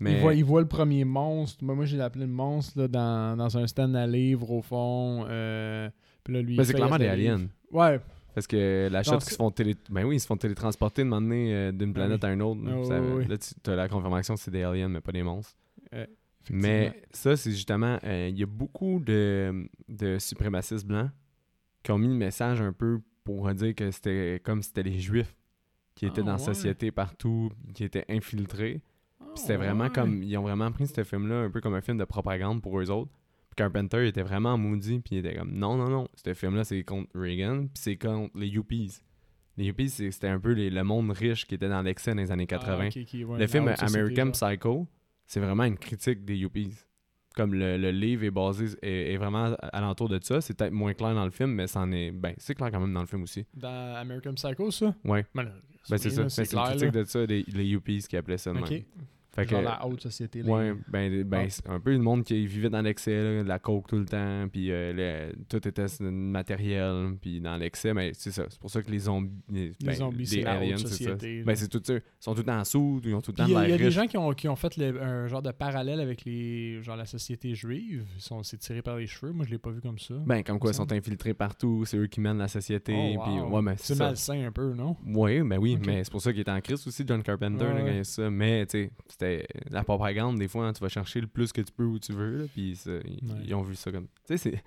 [0.00, 1.62] Mais Il, voit, il voit le premier monstre.
[1.64, 5.24] Moi, moi j'ai appelé le monstre là, dans, dans un stand à livres, au fond.
[5.28, 5.88] Euh,
[6.24, 7.46] puis là, lui, Ben, il c'est clairement des aliens.
[7.70, 8.00] Ouais.
[8.34, 9.76] Parce que la c'est- qui se font télé...
[9.90, 12.28] Ben oui, ils se font télétransporter de donné, euh, d'une Ah planète oui.
[12.30, 12.60] à une autre.
[12.66, 13.26] Ah Ça- oui, oui.
[13.28, 15.54] Là, tu as la confirmation que c'est des aliens, mais pas des monstres.
[15.94, 16.04] Euh,
[16.50, 17.96] Mais ça, c'est justement...
[18.04, 21.10] Il y a beaucoup de, de suprémacistes blancs
[21.84, 24.98] qui ont mis le message un peu pour dire que c'était comme si c'était les
[24.98, 25.36] juifs
[25.94, 26.44] qui étaient Ah, dans la ouais.
[26.44, 28.80] société partout, qui étaient infiltrés.
[29.26, 29.90] Ah, Puis c'était vraiment ouais.
[29.90, 30.22] comme.
[30.22, 32.90] Ils ont vraiment pris ce film-là un peu comme un film de propagande pour eux
[32.90, 33.10] autres.
[33.50, 36.82] Puis Carpenter était vraiment maudit, puis il était comme non, non, non, ce film-là c'est
[36.82, 38.98] contre Reagan, puis c'est contre les Yuppies.
[39.56, 42.32] Les Yuppies, c'était un peu les- le monde riche qui était dans l'excès dans les
[42.32, 42.74] années 80.
[42.76, 44.30] Ah, ouais, le film société, American.
[44.32, 44.88] Psycho,
[45.26, 46.72] c'est vraiment une critique des Yuppies.
[47.36, 50.40] Comme le, le livre est basé, est, est vraiment alentour de ça.
[50.40, 52.12] C'est peut-être moins clair dans le film, mais c'en est.
[52.12, 53.44] Ben, c'est clair quand même dans le film aussi.
[53.54, 54.94] Dans American Psycho, ça?
[55.04, 55.26] Ouais.
[55.34, 55.44] Ben,
[55.90, 56.22] Ben, c'est ça.
[56.22, 57.02] Ben, c'est une critique là.
[57.02, 58.70] de ça, des, les Yuppies qui appelaient ça de Ok.
[58.70, 58.82] même.
[59.34, 60.42] Fait Genre que- la haute société.
[60.42, 60.52] là.
[60.52, 61.50] Ouais, ben, ben Ah.
[61.50, 64.46] c'est un peu le monde qui vivait dans l'excès, de la coke tout le temps,
[64.52, 64.92] puis euh,
[65.32, 68.44] le- tout était matériel, puis dans l'excès, mais c'est ça.
[68.48, 71.42] C'est pour ça que les zombies, les, ben, zombies, les c'est la haute société.
[71.42, 71.94] Ben c'est tout ça.
[71.94, 73.64] Ils sont tout le temps en sous, ils ont tout le temps il y a,
[73.64, 76.00] il y a des gens qui ont, qui ont fait le- un genre de parallèle
[76.00, 78.04] avec les genre la société juive.
[78.16, 79.32] Ils sont c'est tiré par les cheveux.
[79.32, 80.14] Moi, je l'ai pas vu comme ça.
[80.26, 83.56] Ben comme quoi, ils sont infiltrés partout, c'est eux qui mènent la société, Oh, wow.
[83.56, 84.96] ouais, mais c'est malsain un peu, non?
[85.06, 87.72] Oui, ben oui, mais c'est pour ça qu'il était en crise aussi, John Carpenter, Ouais,
[87.74, 87.92] là, quand ouais.
[87.92, 88.30] il y a ça.
[88.30, 88.90] Mais, tu sais,
[89.24, 91.98] c'était la propagande, des fois, hein, tu vas chercher le plus que tu peux où
[91.98, 93.38] tu veux, là, puis ça, ils, Ouais.
[93.46, 94.06] ils ont vu ça comme...
[94.26, 94.62] Tu sais, c'est-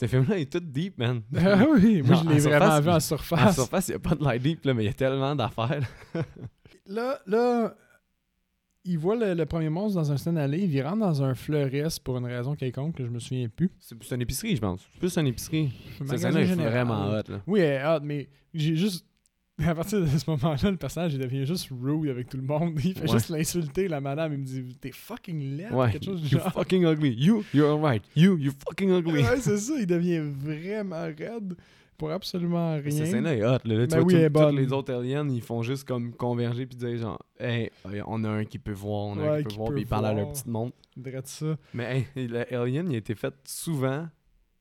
[0.00, 1.20] ce film-là est tout deep, man.
[1.36, 3.54] Ah oui, moi Non, je l'ai vraiment surface, vu en En surface.
[3.56, 5.86] surface, il n'y a pas de light deep, là, mais il y a tellement d'affaires.
[6.86, 7.74] Là, là,
[8.84, 12.00] il voit le, le premier monstre dans un à livres, il rentre dans un fleuriste
[12.00, 13.70] pour une raison quelconque que je me souviens plus.
[13.78, 14.80] C'est plus une épicerie, je pense.
[14.92, 15.70] C'est plus une épicerie.
[16.00, 16.72] Un Ça, magasin scène est général.
[16.72, 17.40] vraiment hot, là.
[17.46, 19.06] Oui, elle est hot, mais j'ai juste.
[19.58, 22.42] Mais à partir de ce moment-là, le personnage, il devient juste rude avec tout le
[22.42, 22.72] monde.
[22.84, 23.08] Il fait Ouais.
[23.08, 24.32] juste l'insulter, la madame.
[24.32, 25.70] Il me dit T'es fucking laid.
[25.72, 25.90] Ouais.
[25.92, 26.52] Quelque chose du You genre.
[26.52, 27.10] fucking ugly.
[27.14, 28.02] You, you're alright.
[28.16, 29.22] You, you fucking ugly.
[29.22, 29.74] Ouais, c'est ça.
[29.78, 31.54] Il devient vraiment raide
[31.98, 32.90] pour absolument rien.
[32.90, 33.58] Cette scène-là est hot.
[33.64, 34.56] Là, Là, tu Ben vois, oui, tout- elle est tous bonne.
[34.56, 37.70] les autres aliens, ils font juste comme converger puis dire genre, hey,
[38.06, 39.82] on a un qui peut voir, on a un qui peut qui voir, peut puis
[39.82, 40.46] ils parlent à leur petite.
[40.96, 41.56] Drette ça.
[41.74, 44.08] Mais hey, le Alien, il a été fait souvent,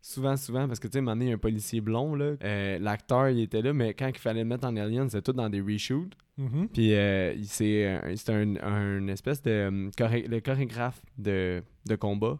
[0.01, 2.33] souvent, souvent, parce que tu sais, un donné, un policier blond, là.
[2.43, 5.33] Euh, L'acteur, il était là, mais quand il fallait le mettre en Alien, c'était tout
[5.33, 6.13] dans des reshoots.
[6.37, 6.69] Mhm.
[6.69, 8.31] Puis euh, c'est un, c'est
[8.63, 12.39] un, espèce de euh, choré- le chorégraphe de, de combat,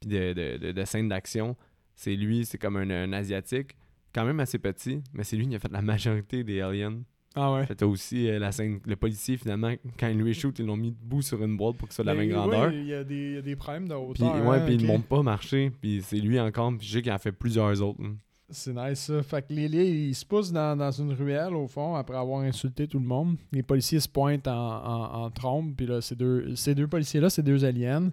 [0.00, 1.56] puis de, de, de, de scène d'action.
[1.94, 3.76] C'est lui, c'est comme un, un asiatique,
[4.14, 7.00] quand même assez petit, mais c'est lui qui a fait la majorité des aliens.
[7.34, 7.66] Ah ouais.
[7.66, 10.90] T'as aussi euh, la scène, le policier finalement, quand il lui shoot, ils l'ont mis
[10.90, 12.70] debout sur une boîte pour que ce soit la même grandeur.
[12.72, 14.46] Il y, a des- il y a des problèmes de Puis, hauteur.
[14.46, 17.02] ouais, hein, puis ils ne montent pas marcher, puis c'est lui encore, puis je sais
[17.02, 18.02] qu'il en fait plusieurs autres.
[18.02, 18.08] là.
[18.54, 19.22] C'est nice ça.
[19.22, 22.86] Fait que Lily, il se pousse dans, dans une ruelle au fond après avoir insulté
[22.86, 23.36] tout le monde.
[23.50, 24.52] Les policiers se pointent en,
[24.84, 25.72] en, en trombe.
[25.74, 28.10] Puis là, ces deux, ces deux policiers-là, c'est deux aliens.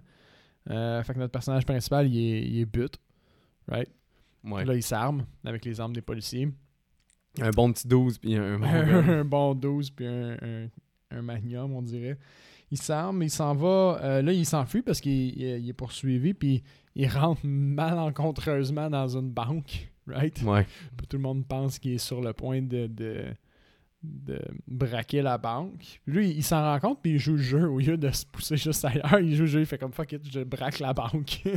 [0.70, 2.94] Euh, fait que notre personnage principal, il est, il est but.
[3.68, 3.90] Right?
[4.42, 4.60] Ouais.
[4.62, 6.48] Puis là, il s'arme avec les armes des policiers.
[7.40, 10.68] Un bon petit 12, puis un bon un bon 12 puis un, un,
[11.10, 12.18] un magnum, on dirait.
[12.72, 13.98] Il s'arme, il s'en va.
[14.02, 16.34] euh, là, il s'enfuit parce qu'il il- est poursuivi.
[16.34, 16.62] Puis
[16.94, 19.88] il rentre malencontreusement dans une banque.
[20.06, 20.42] Right?
[20.42, 20.66] Ouais.
[21.08, 23.24] Tout le monde pense qu'il est sur le point de, de,
[24.02, 26.00] de braquer la banque.
[26.04, 27.68] Puis lui, il s'en rend compte, puis il joue le jeu.
[27.68, 30.10] Au lieu de se pousser juste ailleurs, il joue le jeu, il fait comme fuck
[30.12, 31.42] it, je braque la banque.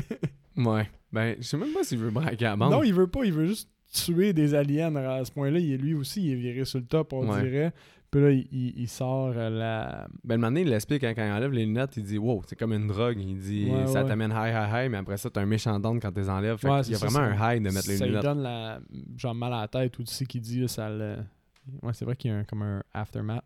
[0.55, 0.88] Ouais.
[1.12, 2.71] Ben, je sais même pas s'il veut braquer la banque.
[2.71, 4.93] non, il veut pas, il veut juste tuer des aliens.
[4.95, 7.41] À ce point-là, il est, lui aussi, il est viré sur le top, on Ouais.
[7.43, 7.71] dirait.
[8.12, 10.08] Puis là, il, il- il sort euh, la.
[10.23, 12.43] Ben, le moment donné, il l'explique hein, quand il enlève les lunettes, il dit Wow,
[12.45, 13.17] c'est comme une drogue.
[13.19, 14.08] Il dit Ouais, Ça ouais.
[14.10, 16.58] t'amène high, high, high, mais après ça, t'as un méchant down quand t'es enlèves.
[16.58, 18.23] Fait qu'il y a ça, vraiment un high de mettre les ça lui lunettes.
[18.25, 18.79] donne la,
[19.17, 21.15] genre mal à la tête aussi qui dit là, ça le...
[21.82, 23.45] Ouais, c'est vrai qu'il y a un, comme un aftermath.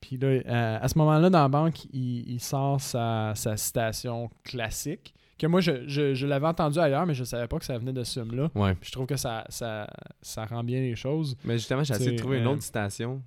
[0.00, 4.30] Puis là, euh, à ce moment-là, dans la banque, il, il sort sa, sa citation
[4.42, 7.76] classique, que moi, je, je, je l'avais entendu ailleurs, mais je savais pas que ça
[7.78, 8.50] venait de ce film-là.
[8.54, 8.74] Ouais.
[8.82, 9.86] Je trouve que ça, ça,
[10.22, 11.36] ça rend bien les choses.
[11.44, 13.22] Mais justement, j'ai essayé de trouver une euh, autre citation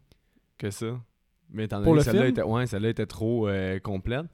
[0.57, 0.99] que ça.
[1.51, 4.25] Mais étant donné que celle-là était, ouais, celle-là était trop euh, complète.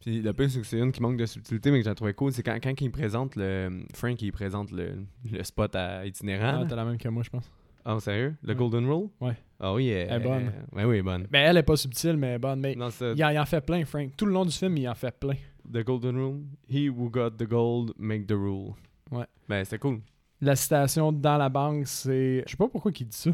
[0.00, 2.12] Puis le pire, c'est que c'est une qui manque de subtilité, mais que j'ai trouvé
[2.14, 2.32] cool.
[2.32, 3.84] C'est quand, quand il présente le.
[3.94, 4.96] Frank, il présente le,
[5.30, 6.56] le spot à itinérant.
[6.58, 6.66] Ah, là.
[6.68, 7.50] t'as la même que moi, je pense.
[7.86, 8.34] Oh, sérieux?
[8.42, 8.54] Le Ouais.
[8.54, 9.08] Golden Rule?
[9.20, 9.36] Ouais.
[9.60, 10.52] Ah oui, elle, Elle est bonne.
[10.72, 11.26] Ouais, oui, elle est bonne.
[11.30, 12.60] Ben, elle est pas subtile, mais elle est bonne.
[12.60, 14.10] Mais Non, il en, il en fait plein, Frank.
[14.16, 15.34] Tout le long du film, il en fait plein.
[15.74, 16.44] The Golden Rule.
[16.68, 18.76] He who got the gold make the rule.
[19.10, 19.26] Ouais.
[19.48, 20.00] Ben, c'était cool.
[20.40, 22.44] La citation dans la banque, c'est.
[22.46, 23.30] Je sais pas pourquoi il dit ça.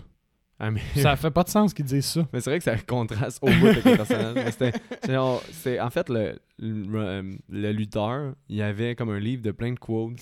[0.63, 2.29] Ah, mais ça fait pas de sens qu'il dise ça.
[2.33, 4.53] Mais c'est vrai que ça contraste au bout avec le personnage.
[5.53, 9.51] C'est en fait, le, le, euh, le lutteur, il y avait comme un livre de
[9.53, 10.13] plein de quotes.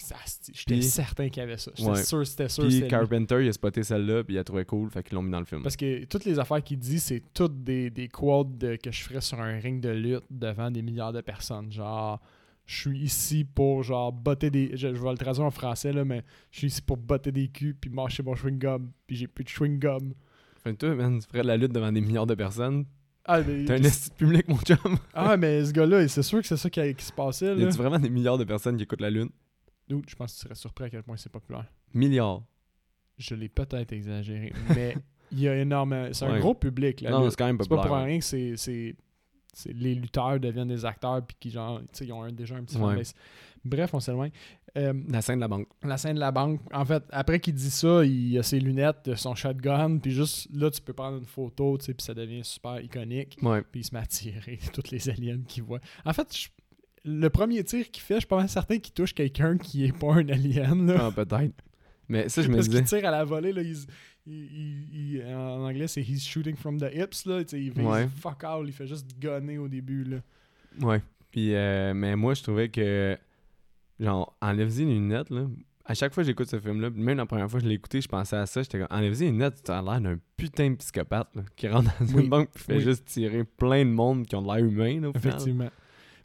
[0.53, 1.73] J'étais certain qu'il y avait ça.
[1.75, 2.03] J'étais Ouais.
[2.05, 2.65] sûr, c'était sûr.
[2.67, 2.89] Puis lui.
[2.89, 5.41] Carpenter, il a spoté celle-là, puis il a trouvé cool, fait qu'ils l'ont mis dans
[5.41, 5.63] le film.
[5.63, 9.03] Parce que toutes les affaires qu'il dit, c'est toutes des, des quotes de- que je
[9.03, 11.73] ferais sur un ring de lutte devant des milliards de personnes.
[11.73, 12.21] Genre,
[12.67, 14.71] je suis ici pour genre botter des.
[14.77, 16.23] Je, je vais le traduire en français, là, mais
[16.53, 18.89] je suis ici pour botter des culs puis mâcher mon chewing-gum.
[19.07, 20.01] Puis j'ai plus de chewing-gum.
[20.01, 20.13] Fait
[20.65, 22.85] que toi, man, tu ferais de la lutte devant des milliards de personnes.
[23.25, 24.79] Ah, mais, T'as un esti public, mon chum.
[25.15, 27.55] ah, mais ce gars-là, c'est sûr que c'est ça qui, qui se passait.
[27.55, 27.69] Y Là.
[27.69, 29.31] a-tu vraiment des milliards de personnes qui écoutent la lutte?
[29.89, 31.67] Dude, je pense que tu serais surpris à quel point c'est populaire.
[31.93, 32.43] Milliards.
[33.19, 34.97] Je l'ai peut-être exagéré, mais
[35.33, 36.09] il y a énormément.
[36.13, 37.01] C'est un gros public.
[37.03, 37.99] Là, non, c'est quand même C'est pas populaire.
[37.99, 38.25] pour rien que
[38.57, 38.97] c'est,
[39.67, 43.03] les lutteurs deviennent des acteurs puis qui genre, ils ont un- déjà un petit Ouais.
[43.65, 44.31] Bref, on s'éloigne.
[44.77, 45.67] Euh, La scène de la banque.
[45.83, 49.11] la scène de la banque, en fait, après qu'il dit ça, il a ses lunettes,
[49.17, 52.45] son shotgun, puis juste là, tu peux prendre une photo, tu sais, puis ça devient
[52.45, 53.39] super iconique.
[53.43, 53.63] Ouais.
[53.63, 55.81] Puis il se met à tirer toutes les aliens qu'il voit.
[56.05, 56.49] En fait, je-
[57.05, 59.97] le premier tir qu'il fait, je suis pas mal certain qu'il touche quelqu'un qui est
[59.99, 60.87] pas un alien.
[60.87, 61.07] Là.
[61.07, 61.55] Ah, peut-être.
[62.09, 62.99] Mais ça, je me Parce qu'il disais.
[63.01, 63.75] tire à la volée, là, il,
[64.27, 67.43] il- il- il- en anglais, c'est he's shooting from the hips, là.
[67.45, 68.07] tu sais, Il, Ouais.
[68.09, 70.19] fuck all, il fait juste gunner au début, là.
[70.81, 71.03] Ouais.
[71.31, 73.17] Puis, euh, mais moi, je trouvais que,
[74.01, 75.47] genre, enlève-y les lunettes, là.
[75.91, 78.03] À chaque fois que j'écoute ce film-là, même la première fois que je l'ai écouté,
[78.03, 78.61] je pensais à ça.
[78.63, 81.91] J'étais comme, enlève-y les lunettes, tu as l'air d'un putain de psychopathe, là, qui rentre
[82.01, 82.25] dans Oui.
[82.25, 82.81] une banque puis fait Oui.
[82.83, 85.29] juste tirer plein de monde qui ont de l'air humain, là, au final.
[85.29, 85.71] Effectivement.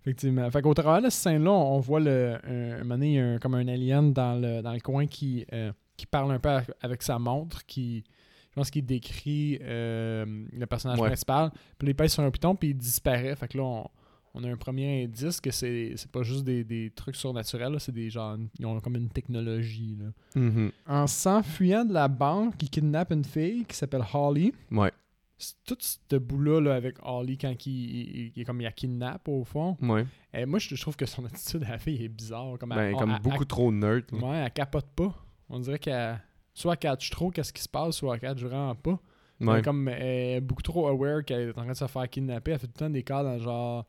[0.02, 0.52] Effectivement.
[0.52, 3.66] Fait qu'au travers de cette scène-là, on voit le, un, un moment donné, comme un
[3.70, 7.18] alien dans le, dans le coin qui, euh, qui parle un peu avec, avec sa
[7.18, 8.04] montre, qui,
[8.50, 11.08] je pense qu'il décrit euh, le personnage Ouais.
[11.08, 11.52] principal.
[11.78, 13.34] Puis il pèse sur un piton, puis il disparaît.
[13.38, 13.88] Fait que là, on,
[14.34, 17.80] on a un premier indice que c'est c'est pas juste des, des trucs surnaturels, là,
[17.80, 19.98] c'est des gens, ils ont comme une technologie.
[20.00, 20.42] Là.
[20.42, 20.72] Mhm.
[20.88, 24.54] En s'enfuyant de la banque, il kidnappe une fille qui s'appelle Holly.
[24.72, 24.92] Ouais.
[25.38, 29.44] C'est Tout ce bout-là là, avec Holly quand il, il- comme il la kidnappe au
[29.44, 29.76] fond.
[29.82, 30.06] Ouais.
[30.34, 32.58] Et moi, je je trouve que son attitude à la fille est bizarre.
[32.60, 33.96] Comme, Ben, elle, comme elle- beaucoup elle- trop là.
[34.12, 35.14] Ouais, elle capote pas.
[35.50, 36.22] On dirait qu'elle.
[36.56, 39.00] Soit elle catch trop qu'est-ce qui se passe, soit elle catch vraiment pas.
[39.42, 39.62] Ouais.
[39.62, 42.52] comme elle est beaucoup trop aware qu'elle est en train de se faire kidnapper.
[42.52, 43.86] Elle fait tout le temps des cas dans genre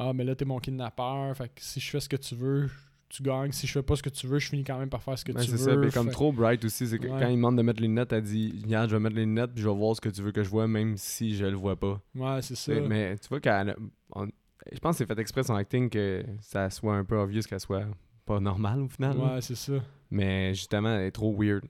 [0.00, 1.36] Ah, mais là, t'es mon kidnappeur.
[1.36, 2.70] Fait que si je fais ce que tu veux,
[3.08, 3.50] tu gagnes.
[3.52, 5.24] Si je fais pas ce que tu veux, je finis quand même par faire ce
[5.24, 5.56] que tu c'est veux.
[5.58, 5.76] ça.
[5.76, 7.18] Puis comme Fait- trop bright aussi, c'est que Ouais.
[7.20, 9.52] quand il demande de mettre les lunettes, elle dit Regarde, je vais mettre les lunettes,
[9.54, 11.56] puis je vais voir ce que tu veux que je vois, même si je le
[11.56, 12.00] vois pas.
[12.14, 12.72] Ouais, c'est ça.
[12.74, 13.74] C'est- Mais tu vois qu'elle.
[14.14, 14.28] on-
[14.72, 17.58] Je pense que c'est fait exprès son acting que ça soit un peu obvious qu'elle
[17.60, 17.86] soit
[18.26, 19.16] pas normale au final.
[19.16, 19.72] Ouais, c'est ça.
[20.10, 21.64] Mais justement, elle est trop weird.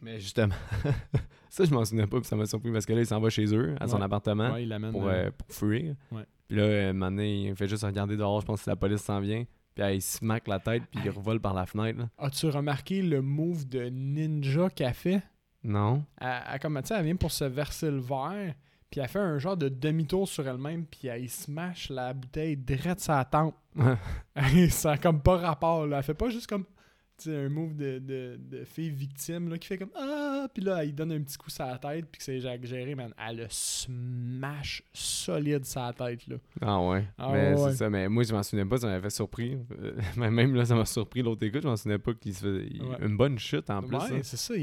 [0.00, 0.54] Mais justement,
[1.48, 3.30] ça je m'en souvenais pas, puis ça m'a surpris parce que là, il s'en va
[3.30, 5.94] chez eux, à son appartement, Ouais, il pour, euh, euh, pour fuir.
[6.12, 6.24] Ouais.
[6.46, 9.44] Puis là, euh, il fait juste regarder dehors, je pense que la police s'en vient.
[9.74, 12.08] Puis elle, il se la tête, puis il revole par la fenêtre.
[12.18, 15.22] As-tu remarqué le move de ninja qu'elle fait
[15.62, 16.04] Non?
[16.20, 18.54] elle, elle, comme, tu sais, elle vient pour se verser le verre,
[18.90, 23.00] puis elle fait un genre de demi-tour sur elle-même, puis elle smash la bouteille direct
[23.00, 23.54] sur la tempe.
[24.70, 25.98] ça a comme pas rapport, là.
[25.98, 26.64] Elle fait pas juste comme
[27.24, 30.46] sais, un move de, de, de fille victime là, qui fait comme Ah!
[30.52, 33.12] Puis là, elle donne un petit coup sur la tête, puis que c'est exagéré, man.
[33.28, 36.36] Elle le smash solide sur la tête, là.
[36.60, 37.04] Ah ouais.
[37.18, 37.70] Ah mais ouais.
[37.70, 37.90] c'est ça.
[37.90, 39.56] Mais moi, je m'en souvenais pas, ça m'avait surpris.
[39.82, 39.92] Euh,
[40.30, 42.66] même là, ça m'a surpris l'autre écoute, je m'en souvenais pas qu'il se faisait.
[42.70, 42.96] il- Ouais.
[43.06, 43.96] Une bonne chute en plus.
[43.96, 44.20] ouais, hein.
[44.22, 44.54] c'est ça.
[44.56, 44.62] Il,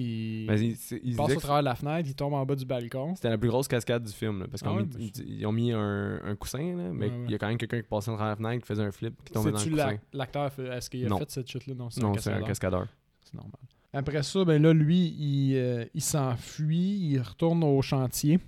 [0.50, 3.14] il, il il passe au travers de la fenêtre, il tombe en bas du balcon.
[3.16, 4.40] c'était la plus grosse cascade du film.
[4.40, 6.76] là, parce qu'ils Ah ont, ouais, mis- ben, ils, ils ont mis un, un coussin,
[6.76, 8.68] là, mais il y a quand même quelqu'un qui passait à travers la fenêtre, qui
[8.68, 9.76] faisait un flip, qui tombait dans le coussin.
[9.76, 11.20] l'ac- l'acteur, est-ce qu'il a Non.
[11.20, 11.74] fait cette chute-là?
[11.76, 12.88] Non, c'est Cascadeur.
[13.22, 13.60] C'est normal.
[13.94, 18.40] Après ça, ben là, lui, il, euh, il s'enfuit, il retourne au chantier.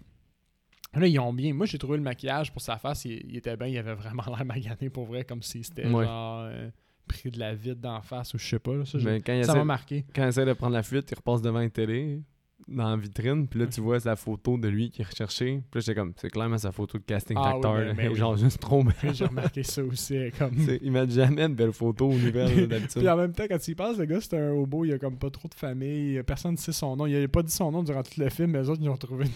[0.94, 1.54] Là, ils ont bien.
[1.54, 4.24] Moi, j'ai trouvé le maquillage pour sa face, il, il était bien, il avait vraiment
[4.28, 6.04] l'air magané pour vrai, comme si c'était Ouais.
[6.06, 6.70] genre euh,
[7.08, 8.74] pris de la vide d'en face ou je sais pas.
[8.76, 10.06] là, ça m'a marqué.
[10.14, 12.22] quand il essaie de prendre la fuite, il repasse devant une télé
[12.68, 15.62] dans la vitrine, puis là tu vois la photo de lui qui est recherché.
[15.72, 18.84] Puis là j'étais comme, c'est clairement sa photo de casting Ah d'acteur, genre juste trop
[18.84, 19.14] belle.
[19.14, 20.18] j'ai remarqué ça aussi.
[20.38, 20.54] Comme...
[20.82, 23.02] Ils mettent jamais de belles photos aux nouvelles d'habitude.
[23.02, 25.00] Puis en même temps, quand tu y penses, le gars, c'est un hobo, il a
[25.00, 27.06] comme pas trop de famille, personne ne sait son nom.
[27.06, 28.98] Il a pas dit son nom durant tout le film, mais les autres, ils ont
[28.98, 29.32] trouvé une,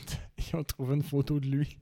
[0.51, 1.77] ils ont trouvé une photo de lui.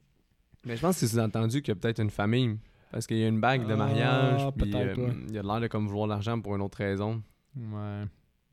[0.65, 2.57] Mais je pense que c'est entendu qu'il y a peut-être une famille.
[2.91, 5.13] Parce qu'il y a une bague de Ah, mariage, puis peut-être, euh, ouais.
[5.29, 7.21] il a l'air de comme vouloir l'argent pour une autre raison.
[7.55, 8.03] Ouais,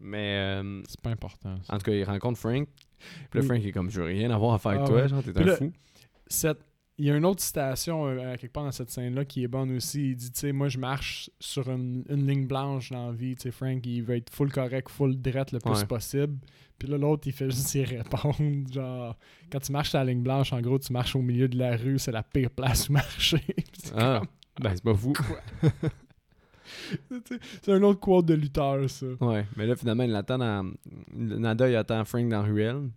[0.00, 1.56] Mais euh, c'est pas important.
[1.62, 1.74] ça.
[1.74, 2.68] en tout cas, il rencontre Frank.
[3.30, 3.46] Puis là, Oui.
[3.46, 5.09] Frank est comme, je veux rien avoir à faire Ah avec toi, ouais.
[5.09, 5.72] genre, t'es un là- fou.
[6.26, 6.59] cette
[6.98, 9.76] il y a une autre citation euh, quelque part dans cette scène-là qui est bonne
[9.76, 10.12] aussi.
[10.12, 13.37] Il dit, tu sais, moi je marche sur une, une ligne blanche dans la vie.
[13.37, 15.85] Tu sais, Frank, il veut être full correct, full drette le plus Ouais.
[15.85, 16.38] possible.
[16.78, 18.35] Puis là, l'autre, il fait juste y répondre.
[18.72, 19.14] Genre,
[19.52, 21.76] quand tu marches sur la ligne blanche, en gros, tu marches au milieu de la
[21.76, 23.44] rue, c'est la pire place où marcher.
[23.94, 24.22] Ah,
[24.59, 25.12] ben c'est pas fou.
[27.62, 29.07] c'est un autre quote de lutteur, ça.
[29.20, 30.72] Ouais, mais là, finalement, il l'attend dans.
[31.14, 32.90] Nada, il attend Frank dans la ruelle.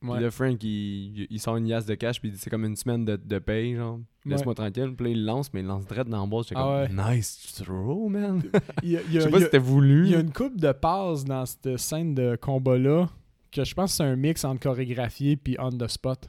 [0.00, 0.20] Puis Ouais.
[0.20, 2.76] là, Frank, il, il sort une liasse de cash, puis il dit c'est comme une
[2.76, 4.00] semaine de, de paye, genre.
[4.26, 4.92] Laisse-moi tranquille.
[4.96, 6.48] Puis là, il lance, mais il lance direct dans le boss.
[6.48, 8.42] J'étais Ah comme, nice throw, man.
[8.82, 10.04] Je sais pas si c'était voulu.
[10.06, 13.08] Il y a une coupe de passes dans cette scène de combat-là
[13.50, 16.28] que je pense que c'est un mix entre chorégraphié puis on the spot.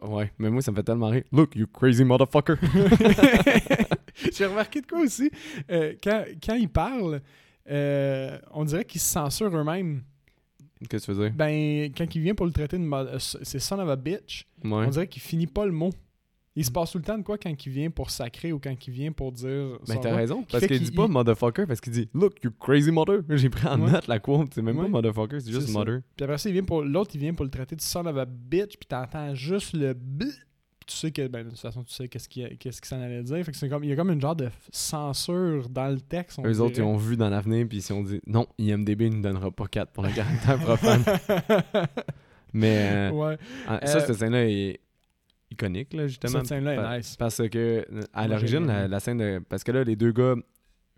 [0.00, 1.24] Ouais, mais moi, ça me fait tellement rire.
[1.32, 2.54] Look, you crazy motherfucker.
[4.32, 5.30] J'ai remarqué de quoi aussi.
[5.70, 7.20] euh, quand, quand ils parlent,
[7.70, 10.02] euh, on dirait qu'ils se censurent eux-mêmes.
[10.88, 11.36] Qu'est-ce que tu veux dire?
[11.36, 14.70] Ben, quand il vient pour le traiter de euh, c'est son of a bitch, Ouais.
[14.86, 15.90] on dirait qu'il finit pas le mot.
[16.58, 18.74] Il se passe tout le temps de quoi quand il vient pour sacrer ou quand
[18.86, 19.78] il vient pour dire.
[19.88, 22.90] Mais son t'as raison, parce qu'il dit pas motherfucker, parce qu'il dit Look, you crazy
[22.90, 23.20] mother.
[23.28, 23.90] J'ai pris en Ouais.
[23.92, 24.84] note la quote, c'est même Ouais.
[24.84, 26.00] pas motherfucker, c'est juste mother.
[26.16, 28.16] Puis après ça, il vient pour l'autre, il vient pour le traiter de son of
[28.16, 30.24] a bitch, puis t'entends juste le b.
[30.78, 33.22] Puis tu sais que, ben, de toute façon, tu sais qu'est-ce qu'il qu'il s'en allait
[33.22, 33.44] dire.
[33.44, 36.38] Fait que c'est comme, il y a comme une genre de censure dans le texte.
[36.44, 39.20] Eux autres, ils ont vu dans l'avenir, puis ils se sont dit Non, IMDB ne
[39.20, 41.02] donnera pas 4 pour le caractère profane.
[42.52, 44.80] Mais euh, ouais, ça, Euh, cette scène-là est
[45.56, 46.38] iconique, là, justement.
[46.38, 47.16] cette scène-là est nice.
[47.16, 49.40] Parce que, à l'origine, la, scène de.
[49.48, 50.34] Parce que là, les deux gars,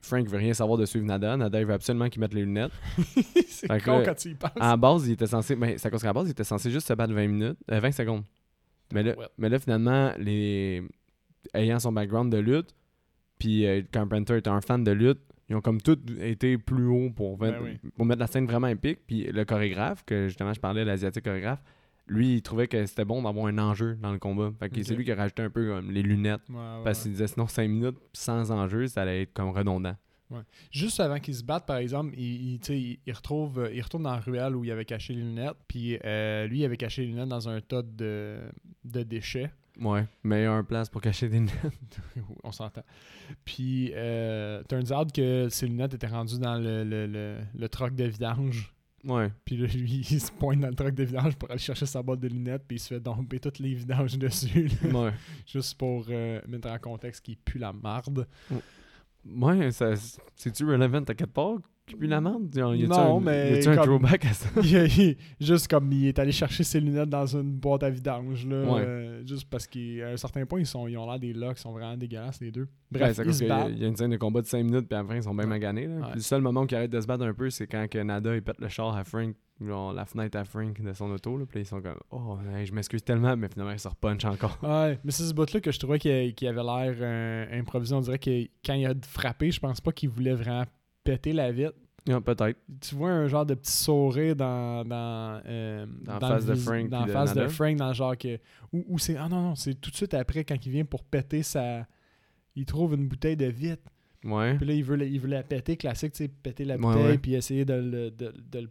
[0.01, 1.37] Frank veut rien savoir de suivre Nada.
[1.37, 2.73] Nada, il veut absolument qu'il mette les lunettes.
[3.49, 4.53] c'est con là, quand tu y penses.
[4.61, 5.57] À la base, il était censé.
[5.57, 7.59] Ben, c'est à cause qu'à la base, il était censé juste se battre 20 minutes.
[7.71, 8.23] euh, 20 secondes.
[8.92, 9.27] Mais là, Ouais.
[9.38, 10.83] mais là finalement, les...
[11.55, 12.75] ayant son background de lutte,
[13.38, 17.11] puis euh, Carpenter était un fan de lutte, ils ont comme tous été plus haut
[17.11, 17.79] pour, Ben oui.
[17.97, 19.01] pour mettre la scène vraiment épique.
[19.07, 21.62] Puis le chorégraphe, que justement je parlais, l'asiatique chorégraphe,
[22.09, 24.53] lui, il trouvait que c'était bon d'avoir un enjeu dans le combat.
[24.59, 26.40] Fait que c'est lui qui a rajouté un peu comme les lunettes.
[26.49, 27.03] Ouais, ouais, Parce ouais.
[27.05, 29.97] qu'il disait sinon 5 minutes sans enjeu, ça allait être comme redondant.
[30.71, 34.12] Juste avant qu'ils se battent, par exemple, il, il, il, retrouve, euh, il retourne dans
[34.12, 35.57] la ruelle où il avait caché les lunettes.
[35.66, 38.38] Puis euh, lui, il avait caché les lunettes dans un tas de,
[38.85, 39.51] de déchets.
[39.81, 41.55] Ouais, meilleure place pour cacher des lunettes.
[42.44, 42.83] On s'entend.
[43.44, 47.94] Puis, euh, turns out que ses lunettes étaient rendues dans le, le, le, le troc
[47.94, 48.75] de vidange.
[49.04, 49.30] Ouais.
[49.44, 52.02] Puis là, lui, il se pointe dans le troc de vidange pour aller chercher sa
[52.02, 52.64] boîte de lunettes.
[52.66, 54.70] Puis il se fait domper toutes les vidanges dessus.
[54.82, 55.00] là.
[55.04, 55.12] Ouais.
[55.46, 58.26] juste pour euh, mettre en contexte qu'il pue la marde.
[59.24, 61.58] Ouais, c'est-tu relevant à quelque part?
[61.92, 64.48] Y a-tu Non, un, mais Y a-tu un throwback à ça?
[64.62, 68.46] il, il- juste comme il est allé chercher ses lunettes dans une boîte à vidange,
[68.46, 68.62] là.
[68.72, 68.81] Ouais.
[68.85, 71.62] euh, juste parce qu'à un certain point, ils, sont, ils ont l'air des locks, ils
[71.62, 72.62] sont vraiment dégueulasses, les deux.
[72.62, 73.68] Ouais, Bref, c'est à ils se a- battent.
[73.72, 75.44] il y a une scène de combat de 5 minutes, puis après, ils sont bien
[75.44, 75.51] Ouais.
[75.51, 75.87] maganés.
[75.87, 75.94] Là.
[75.96, 76.03] Ouais.
[76.07, 77.98] Puis le seul moment où ils arrêtent de se battre un peu, c'est quand que
[77.98, 81.37] Nada il pète le char à Frank, genre la fenêtre à Frank de son auto.
[81.37, 84.24] Là, puis ils sont comme Oh, hey, je m'excuse tellement, mais finalement, ils se repunchent
[84.24, 84.59] encore.
[84.62, 87.94] Ouais, mais c'est ce bout-là que je trouvais qu'il qu'il avait l'air euh, improvisé.
[87.94, 90.64] On dirait que quand il a frappé, je pense pas qu'il voulait vraiment
[91.12, 91.75] péter la vitre.
[92.11, 92.59] Ah, Peut-être.
[92.81, 97.05] Tu vois un genre de petit sourire dans dans euh, Dans face de Frank dans
[97.07, 97.53] de face de Nader.
[97.53, 98.38] Frank dans le genre que
[98.73, 101.05] ou, ou c'est ah non non c'est tout de suite après quand il vient pour
[101.05, 101.87] péter sa
[102.57, 103.83] il trouve une bouteille de vitre
[104.25, 104.57] Ouais.
[104.57, 107.05] puis là il veut la, il veut la péter classique tu sais péter la bouteille
[107.05, 107.18] ouais.
[107.18, 108.71] puis essayer de le, de, de le-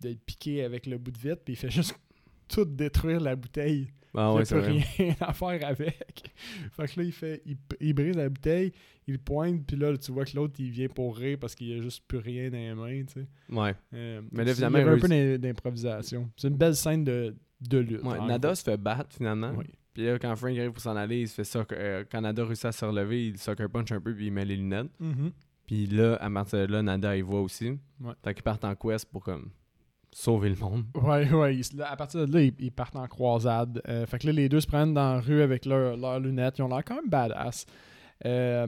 [0.00, 1.94] de le piquer avec le bout de vitre puis il fait juste
[2.48, 6.32] tout détruire la bouteille Ah il ouais, a plus rien à faire avec.
[6.72, 7.42] fait que là, il fait.
[7.46, 8.72] Il, il brise la bouteille,
[9.06, 11.82] il pointe, puis là, tu vois que l'autre, il vient pour rire parce qu'il a
[11.82, 13.26] juste plus rien dans les mains, tu sais.
[13.50, 13.74] Ouais.
[13.94, 16.30] Euh, Mais là, il y avait un peu d'im- d'improvisation.
[16.36, 18.02] C'est une belle scène de, de lutte.
[18.02, 19.52] Ouais, en Nada se fait battre finalement.
[19.56, 19.66] Oui.
[19.92, 21.66] Puis là, quand Frank arrive pour s'en aller, il se fait ça.
[21.72, 24.44] euh, quand Nada réussit à se relever, il sucker punch un peu, puis il met
[24.44, 24.90] les lunettes.
[25.00, 25.32] Mhm.
[25.66, 27.70] Puis là, à partir de là, Nada, il voit aussi.
[28.00, 28.12] Ouais.
[28.24, 29.50] Fait qu'ils partent en quest pour comme
[30.18, 30.84] sauver le monde.
[31.00, 31.56] Ouais, ouais.
[31.56, 33.80] ils à partir de là, ils, ils partent en croisade.
[33.88, 36.58] Euh, fait que là, les deux se prennent dans la rue avec leurs lunettes.
[36.58, 37.66] Ils ont l'air quand même badass.
[38.26, 38.66] Euh,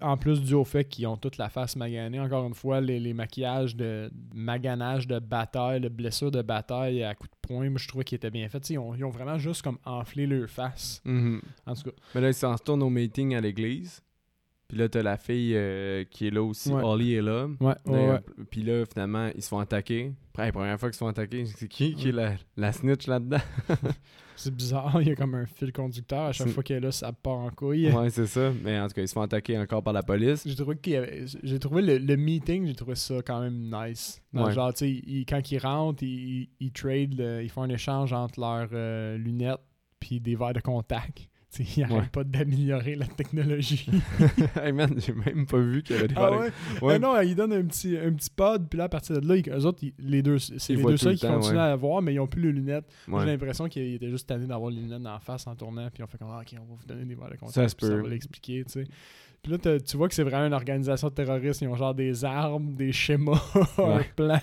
[0.00, 2.98] en plus du au fait qu'ils ont toute la face maganée, encore une fois, les,
[2.98, 7.78] les maquillages de maganage de bataille, de blessure de bataille à coups de poing, moi
[7.78, 8.70] je trouvais qu'ils étaient bien faits.
[8.70, 11.02] Ils ont, ils ont vraiment juste comme enflé leur face.
[11.04, 11.42] Mhm.
[11.66, 14.02] En tout cas, Mais là, ils s'en retournent au meeting à l'église.
[14.68, 16.70] Puis là, t'as la fille euh, qui est là aussi.
[16.70, 16.82] Ouais.
[16.84, 17.46] Holly est là.
[17.58, 18.20] ouais, ouais.
[18.50, 20.12] Puis là, finalement, ils se font attaquer.
[20.34, 23.06] Après, la première fois qu'ils se font attaquer, c'est qui qui est la, la snitch
[23.06, 23.38] là-dedans?
[24.40, 26.20] C'est bizarre, il y a comme un fil conducteur.
[26.26, 27.90] À chaque fois qu'elle est là, ça part en couille.
[27.90, 28.52] ouais, c'est ça.
[28.62, 30.44] Mais en tout cas, ils se font attaquer encore par la police.
[30.46, 33.68] J'ai trouvé, qu'il y avait- j'ai trouvé le, le meeting, j'ai trouvé ça quand même
[33.68, 34.22] nice.
[34.52, 38.12] Genre, tu sais, quand ils rentrent, ils, ils, ils trade, le- ils font un échange
[38.12, 39.58] entre leurs euh, lunettes
[39.98, 41.28] puis des verres de contact.
[41.58, 41.88] Ils Ouais.
[41.88, 43.88] n'arrêtent pas d'améliorer la technologie.
[44.62, 46.50] hey man, j'ai même pas vu qu'il y avait des ah ouais?
[46.82, 46.94] Ouais.
[46.94, 49.36] Ah non, ils donnent un petit, un petit pod, puis là, à partir de là,
[49.36, 51.62] ils- eux autres, ils- les deux, c'est les deux seuls le qui continuent ouais.
[51.62, 52.84] à voir, mais ils n'ont plus les lunettes.
[53.08, 53.20] Ouais.
[53.20, 56.06] J'ai l'impression qu'ils étaient juste tannés d'avoir les lunettes en face en tournant, puis on
[56.06, 57.80] fait comme, ah, ok, on va vous donner des verres de contact.
[57.80, 58.84] Ça ça va l'expliquer, tu sais.
[59.42, 61.62] Puis là, tu vois que c'est vraiment une organisation terroriste.
[61.62, 63.40] Ils ont genre des armes, des schémas,
[63.78, 64.40] un plan,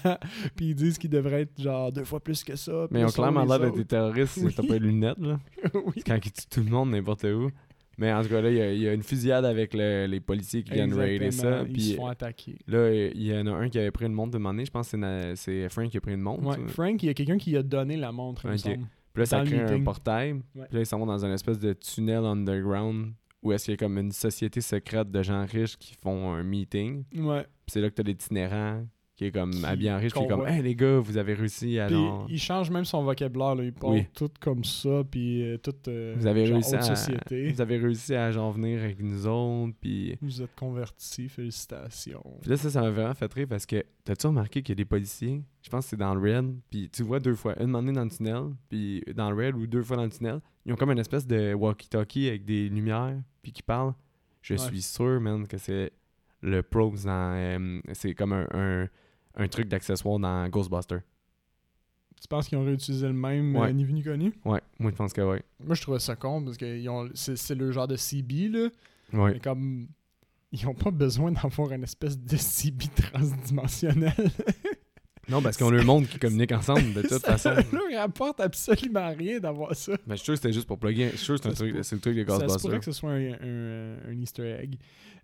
[0.56, 2.88] puis ils disent qu'ils devraient être genre deux fois plus que ça.
[2.92, 5.40] Mais ils ont clairement l'air d'être des terroristes si t'as pas les lunettes, là.
[5.74, 6.02] oui.
[6.06, 7.50] Quand ils tuent tout le monde n'importe où.
[7.98, 10.06] Mais en tout cas, là, il y a- il y, a une fusillade avec le-
[10.06, 11.62] les policiers qui viennent raider ça.
[11.62, 12.58] Ils Puis se font attaquer.
[12.68, 14.66] là, il y en a un qui avait pris une montre de donné.
[14.66, 16.44] Je pense que c'est Frank qui a pris une montre.
[16.46, 16.68] Ouais.
[16.68, 18.60] Frank, il y a quelqu'un qui a donné la montre, il me Ok.
[18.60, 18.78] semble.
[19.14, 20.34] Puis là, ça crée un portail.
[20.34, 20.66] Ouais.
[20.68, 23.14] Puis là, ils s'en vont dans une espèce de tunnel underground
[23.46, 26.44] où est-ce qu'il y a comme une société secrète de gens riches qui font un
[26.44, 27.04] meeting.
[27.16, 27.44] Ouais.
[27.44, 28.84] Puis c'est là que t'as l'itinérant
[29.16, 30.46] qui est comme Qui- habillé en riche, qui est comme.
[30.46, 33.64] Hey les gars, vous avez réussi à Puis genre- il change même son vocabulaire, là.
[33.64, 34.06] il parle Oui.
[34.14, 37.52] tout comme ça, puis euh, tout euh, Vous avez genre réussi à société.
[37.52, 42.24] vous avez réussi à genre venir avec nous autres puis Vous êtes convertis, félicitations.
[42.42, 44.82] Puis là, ça, ça m'a vraiment fait rire parce que t'as-tu remarqué qu'il y a
[44.84, 47.76] des policiers, je pense que c'est dans le Red, puis tu vois deux fois, une
[47.76, 50.74] année dans le tunnel, puis dans le Red ou deux fois dans le tunnel, ils
[50.74, 53.94] ont comme une espèce de walkie-talkie avec des lumières, puis qui parlent.
[54.42, 54.60] Je Ouais.
[54.60, 55.92] suis sûr, man, que c'est
[56.42, 57.34] le pros dans.
[57.36, 58.88] euh, c'est comme un, un,
[59.38, 61.02] un truc d'accessoire dans Ghostbusters.
[62.22, 63.68] Tu penses qu'ils ont réutilisé le même Ouais.
[63.70, 64.34] euh, ni vu ni connu?
[64.46, 65.44] Ouais, moi je pense que ouais.
[65.64, 68.48] Moi, je trouvais ça con parce que ils ont- c'est c'est le genre de CB,
[68.50, 68.70] là.
[69.14, 69.34] Ouais.
[69.34, 69.88] Mais comme.
[70.52, 74.14] Ils ont pas besoin d'avoir une espèce de CB transdimensionnel.
[75.28, 77.50] Non, parce qu'on a le monde qui communique ensemble de toute ça façon.
[77.72, 79.94] leur rapporte absolument rien d'avoir ça.
[80.06, 81.10] Mais je suis sûr que c'était juste pour plugger.
[81.12, 82.80] Je suis sûr que c'est un Ça c'est le truc de Ça se pourrait Ghostbusters.
[82.80, 84.78] que ce soit un, un- un easter egg.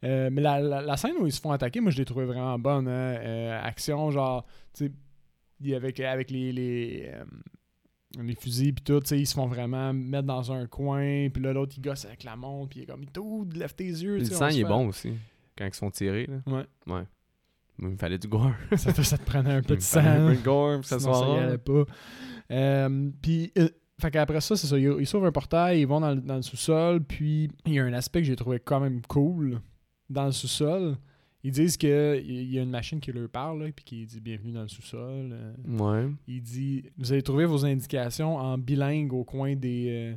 [0.04, 2.26] Euh, mais la, la- la scène où ils se font attaquer, moi, je l'ai trouvé
[2.26, 2.88] vraiment bonne.
[2.88, 2.92] hein.
[3.20, 4.92] Euh, action, genre, tu
[5.64, 7.24] sais, avec, avec les, les, euh,
[8.24, 11.44] les fusils puis tout, tu sais, ils se font vraiment mettre dans un coin, puis
[11.44, 14.18] là, l'autre, il gosse avec la montre, puis il est comme, tout, lève tes yeux.
[14.18, 15.14] Le sang, il est bon aussi.
[15.56, 16.38] Quand ils se font tirer, là.
[16.48, 16.66] Ouais.
[16.88, 17.04] Ouais.
[17.80, 18.52] Il me fallait du gore.
[18.78, 20.00] ça, te- ça te prenait un peu de sang.
[20.06, 21.84] un peu de gore, ça allait pas.
[22.52, 23.70] Euh, puis, euh,
[24.00, 24.78] fait qu'après ça, c'est ça.
[24.78, 27.80] Ils, ils s'ouvrent un portail, ils vont dans, le- dans le sous-sol, puis il y
[27.80, 29.62] a un aspect que j'ai trouvé quand même cool
[30.10, 30.98] dans le sous-sol.
[31.44, 31.90] Ils disent qu'il
[32.52, 35.32] y a une machine qui leur parle, là, puis qui dit bienvenue dans le sous-sol.
[35.34, 35.54] euh.
[35.66, 36.08] Ouais.
[36.28, 40.16] Il dit vous allez trouver vos indications en bilingue au coin des, euh,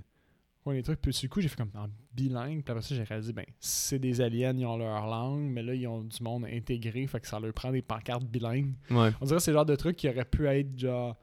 [0.72, 1.00] des trucs.
[1.00, 2.62] Puis du coup, j'ai fait comme en bilingue.
[2.62, 5.74] Puis après ça, j'ai réalisé ben c'est des aliens, ils ont leur langue, mais là,
[5.74, 8.74] ils ont du monde intégré, fait que ça leur prend des pancartes bilingues.
[8.90, 9.10] Ouais.
[9.20, 11.16] On dirait que c'est le genre de truc qui aurait pu être genre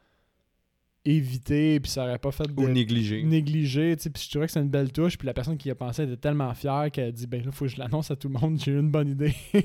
[1.03, 3.23] évité, puis ça aurait pas fait de Ou négligé.
[3.23, 5.67] négligé, tu sais, puis je trouvais que c'est une belle touche, puis la personne qui
[5.69, 8.11] y a pensé était tellement fière qu'elle a dit ben là faut que je l'annonce
[8.11, 9.33] à tout le monde, j'ai eu une bonne idée.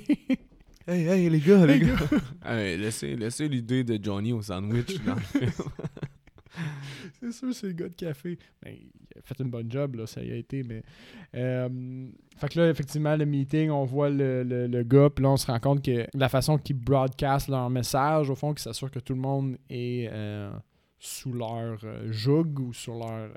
[0.88, 1.96] Hey, hey, les gars, les gars.
[2.46, 5.50] hey, laissez, laissez l'idée de Johnny au sandwich dans le film.
[7.20, 8.38] c'est sûr, c'est le gars de café.
[8.62, 8.76] Ben,
[9.26, 10.82] fait une bonne job, là, ça y a été, mais.
[11.34, 15.30] Euh, fait que là, effectivement, le meeting, on voit le, le, le gars, puis là,
[15.30, 18.90] on se rend compte que la façon qu'ils broadcast leur message, au fond, qu'ils s'assurent
[18.90, 20.50] que tout le monde est euh,
[20.98, 23.30] sous leur euh, joug ou sur leur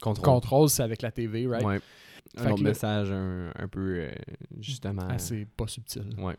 [0.00, 0.24] Contrôle.
[0.24, 1.64] contrôle, c'est avec la TV, right?
[1.64, 1.78] Ouais.
[2.36, 4.08] Fait Un autre là- message un, un peu,
[4.58, 5.06] justement...
[5.08, 6.08] Ah, c'est pas subtil.
[6.18, 6.34] Ouais.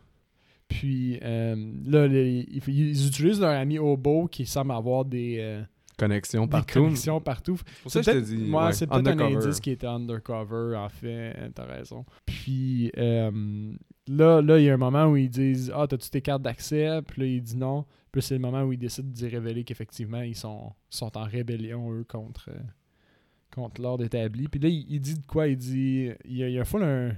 [0.68, 1.54] Puis euh,
[1.86, 5.62] là, les- ils, ils utilisent leur ami Obo qui semble avoir des, euh,
[5.96, 6.80] Connexion des partout.
[6.80, 7.58] connexions partout.
[7.82, 11.34] Pour ça, je te dis, ouais, c'est peut-être un indice qui était undercover, en fait,
[11.38, 12.04] euh, t'as raison.
[12.26, 13.72] Puis euh,
[14.06, 17.00] là, là, il y a un moment où ils disent Ah, t'as-tu tes cartes d'accès?
[17.06, 17.86] Puis là, il dit non.
[18.12, 21.92] Puis c'est le moment où ils décident d'y révéler qu'effectivement, ils sont, sont en rébellion,
[21.92, 22.58] eux, contre, euh,
[23.54, 24.48] contre l'ordre établi.
[24.48, 25.48] Puis là, il, il dit de quoi?
[25.48, 27.12] Il dit Il y a, il y a full un,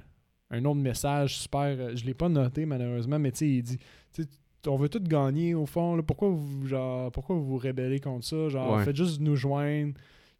[0.50, 1.96] un autre message super.
[1.96, 3.78] Je l'ai pas noté, malheureusement, mais tu sais, il dit
[4.12, 4.28] tu sais,
[4.66, 5.96] on veut tout gagner au fond.
[5.96, 6.02] là.
[6.02, 8.48] pourquoi, vous, genre, pourquoi vous vous rébellez contre ça?
[8.48, 8.84] Genre, Ouais.
[8.84, 9.94] faites juste nous joindre.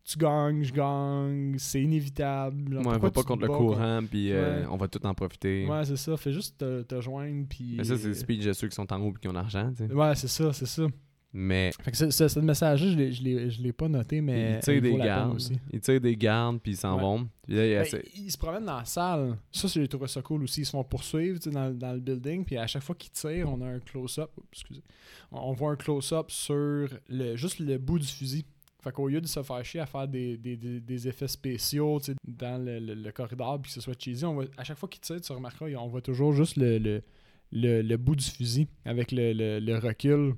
[0.05, 2.73] Tu gagnes, je gagne, c'est inévitable.
[2.73, 4.67] Genre, Ouais, on va pas contre le courant, puis euh, Ouais.
[4.71, 5.67] on va tout en profiter.
[5.69, 6.17] Ouais, c'est ça.
[6.17, 7.45] Fais juste te, te joindre.
[7.49, 7.75] Puis...
[7.77, 9.71] Mais ça, c'est le speech de ceux qui sont en haut et qui ont l'argent,
[9.77, 9.93] tu sais.
[9.93, 10.85] Ouais, c'est ça, c'est ça.
[11.33, 14.55] Mais Fait que ce, ce, ce message-là, je l'ai- je l'ai- pas noté, mais.
[14.55, 15.35] ils tirent il des gardes.
[15.37, 15.53] aussi.
[15.73, 17.03] Ils tirent des gardes, puis ils s'en Ouais.
[17.03, 17.29] vont.
[17.43, 19.37] Puis là, il Ben, ils se promènent dans la salle.
[19.53, 20.63] Ça, j'ai trouvé ça cool aussi.
[20.63, 22.45] Ils se font poursuivre dans, dans le building.
[22.45, 24.31] Puis à chaque fois qu'ils tirent, on a un close-up.
[24.53, 24.83] Excusez.
[25.31, 28.47] On, on voit un close-up sur le, juste le bout du fusil.
[28.83, 32.01] Fait qu'au lieu de se faire chier à faire des, des, des, des effets spéciaux
[32.25, 35.01] dans le, le- le corridor, puis que ce soit cheesy, on à chaque fois qu'ils
[35.01, 37.03] tirent, tu remarqueras, on voit toujours juste le, le,
[37.53, 40.35] le, le bout du fusil avec le, le, le recul.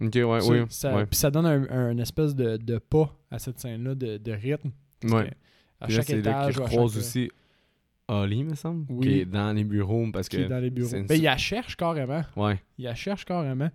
[0.00, 0.58] Ok, ouais, Ça- oui.
[0.70, 1.06] ça- ouais.
[1.06, 4.70] Puis ça donne un, un espèce de, de pas à cette scène-là, de, de rythme.
[5.04, 5.30] Ouais.
[5.80, 7.30] À Puis là, chaque c'est là étage, à croisent chaque- aussi
[8.08, 9.06] Oli, me semble, Oui.
[9.06, 10.42] qui est dans les bureaux parce qui que.
[10.42, 10.90] est dans les bureaux.
[10.96, 12.22] une- Ben, il la cherche carrément.
[12.36, 12.60] Ouais.
[12.76, 13.70] Il la cherche carrément.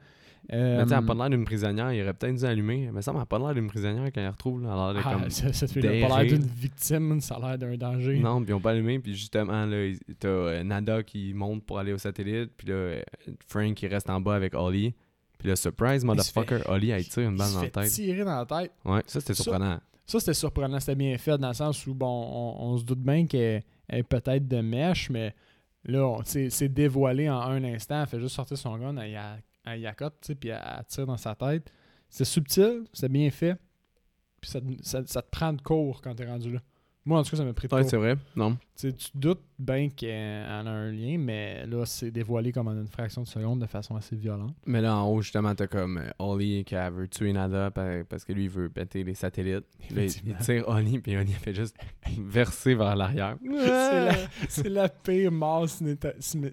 [0.49, 2.89] Mais Euh, tu sais, elle a pas l'air d'une prisonnière, il aurait peut-être dû allumer.
[2.93, 4.61] Mais ça m'a pas l'air d'une prisonnière quand elle retrouve.
[4.61, 5.29] Là, elle a l'air de ah, comme.
[5.31, 8.19] ça- cette fille-là a pas l'air d'une victime, ça a l'air d'un danger.
[8.19, 8.99] Non, puis ils ont pas allumé.
[8.99, 12.51] Puis justement, là, il- t'as euh, Nada qui monte pour aller au satellite.
[12.57, 13.01] Puis là, euh,
[13.47, 14.93] Frank qui reste en bas avec Ollie.
[15.37, 17.91] Puis là, surprise, se motherfucker, Ollie, elle tire une balle dans la tête.
[17.91, 18.71] tirer dans la tête.
[18.85, 19.79] Ouais, ça c'était surprenant.
[20.07, 20.79] Ça, c'était surprenant.
[20.79, 23.99] C'était bien fait dans le sens où, bon, on, on se doute bien qu'elle elle
[23.99, 25.33] est peut-être de mèche, mais
[25.83, 28.01] là, c'est dévoilé en un instant.
[28.01, 29.79] Elle fait juste sortir son gun, elle, y a- elle
[30.39, 31.71] puis elle, elle tire dans sa tête.
[32.09, 33.55] C'est subtil, c'est bien fait.
[34.41, 36.59] Puis ça, te- ça, ça te prend de court quand t'es rendu là.
[37.07, 38.15] Moi, en tout cas, ça m'a pris de Ouais, c'est vrai.
[38.35, 38.57] Non.
[38.75, 43.21] Tu doutes bien qu'elle a un lien, mais là, c'est dévoilé comme en une fraction
[43.21, 44.55] de seconde de façon assez violente.
[44.65, 48.25] Mais là, en haut, justement, t'as comme euh, Ollie qui veut tuer Nada pa- parce
[48.25, 49.65] que lui, il veut péter les satellites.
[49.95, 51.77] Là, il, tire Ollie, puis Ollie fait juste
[52.17, 53.37] verser vers l'arrière.
[53.43, 54.13] c'est, la,
[54.49, 55.97] c'est la pire mort ciné-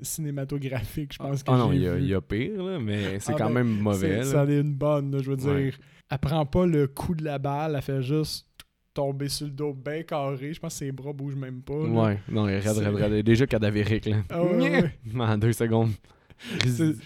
[0.03, 3.36] cinématographique, je pense que Ah non, il y, y a pire, là, mais c'est Ah,
[3.38, 4.22] quand ben, même mauvais.
[4.22, 4.32] C'est-.
[4.32, 5.64] Ça en est une bonne, là, je veux Ouais.
[5.64, 5.78] dire.
[6.11, 8.46] Elle prend pas le coup de la balle, elle fait juste
[8.95, 10.53] tomber sur le dos bien carré.
[10.53, 11.74] Je pense que ses bras bougent même pas.
[11.74, 11.88] là.
[11.88, 13.12] Ouais, non, il est raide, raide, raide.
[13.12, 14.22] Il est Déjà cadavérique, là.
[14.30, 14.93] Ah ouais, ouais.
[15.20, 15.93] En deux secondes.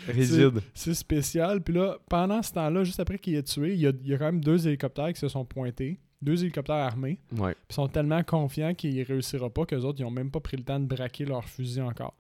[0.09, 0.61] Rigide.
[0.75, 1.61] C'est spécial.
[1.63, 4.15] Puis là, pendant ce temps-là, juste après qu'il ait tué, il y a, il y
[4.15, 6.01] a quand même deux hélicoptères qui se sont pointés.
[6.23, 7.21] Deux hélicoptères armés.
[7.37, 7.55] Ouais.
[7.71, 10.65] Ils sont tellement confiants qu'il réussira pas qu'eux autres, ils ont même pas pris le
[10.65, 12.15] temps de braquer leur fusil encore.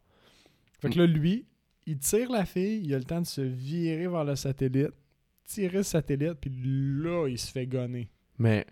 [0.81, 1.47] Fait que là, lui,
[1.87, 4.91] il tire la fille, il a le temps de se virer vers le satellite,
[5.47, 8.11] tirer le satellite, puis là, il se fait gonner.
[8.39, 8.67] Mais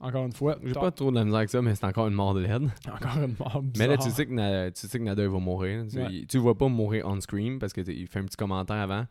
[0.00, 2.14] Encore une fois, j'ai pas trop de la misère avec ça, mais c'est encore une
[2.14, 2.68] mort de l'aide.
[2.92, 4.10] encore une mort Mais là, bizarre.
[4.10, 5.86] tu sais que, Na- tu sais que Nada il va mourir.
[5.90, 6.06] Tu, Ouais.
[6.10, 9.06] il- tu le vois pas mourir on-screen parce qu'il fait un petit commentaire avant.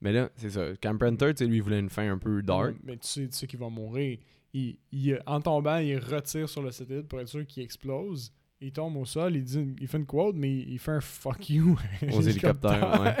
[0.00, 0.62] Mais là, c'est ça.
[0.80, 2.74] Carpenter, tu sais, lui, il voulait une fin un peu dark.
[2.84, 4.18] Mais tu sais, tu sais qu'il va mourir.
[4.54, 8.32] Il, il- en tombant, il retire sur le satellite pour être sûr qu'il explose.
[8.60, 11.48] Il tombe au sol, il, dit, il fait une quote, mais il, fait un fuck
[11.48, 11.76] you
[12.12, 13.16] Aux hélicoptères,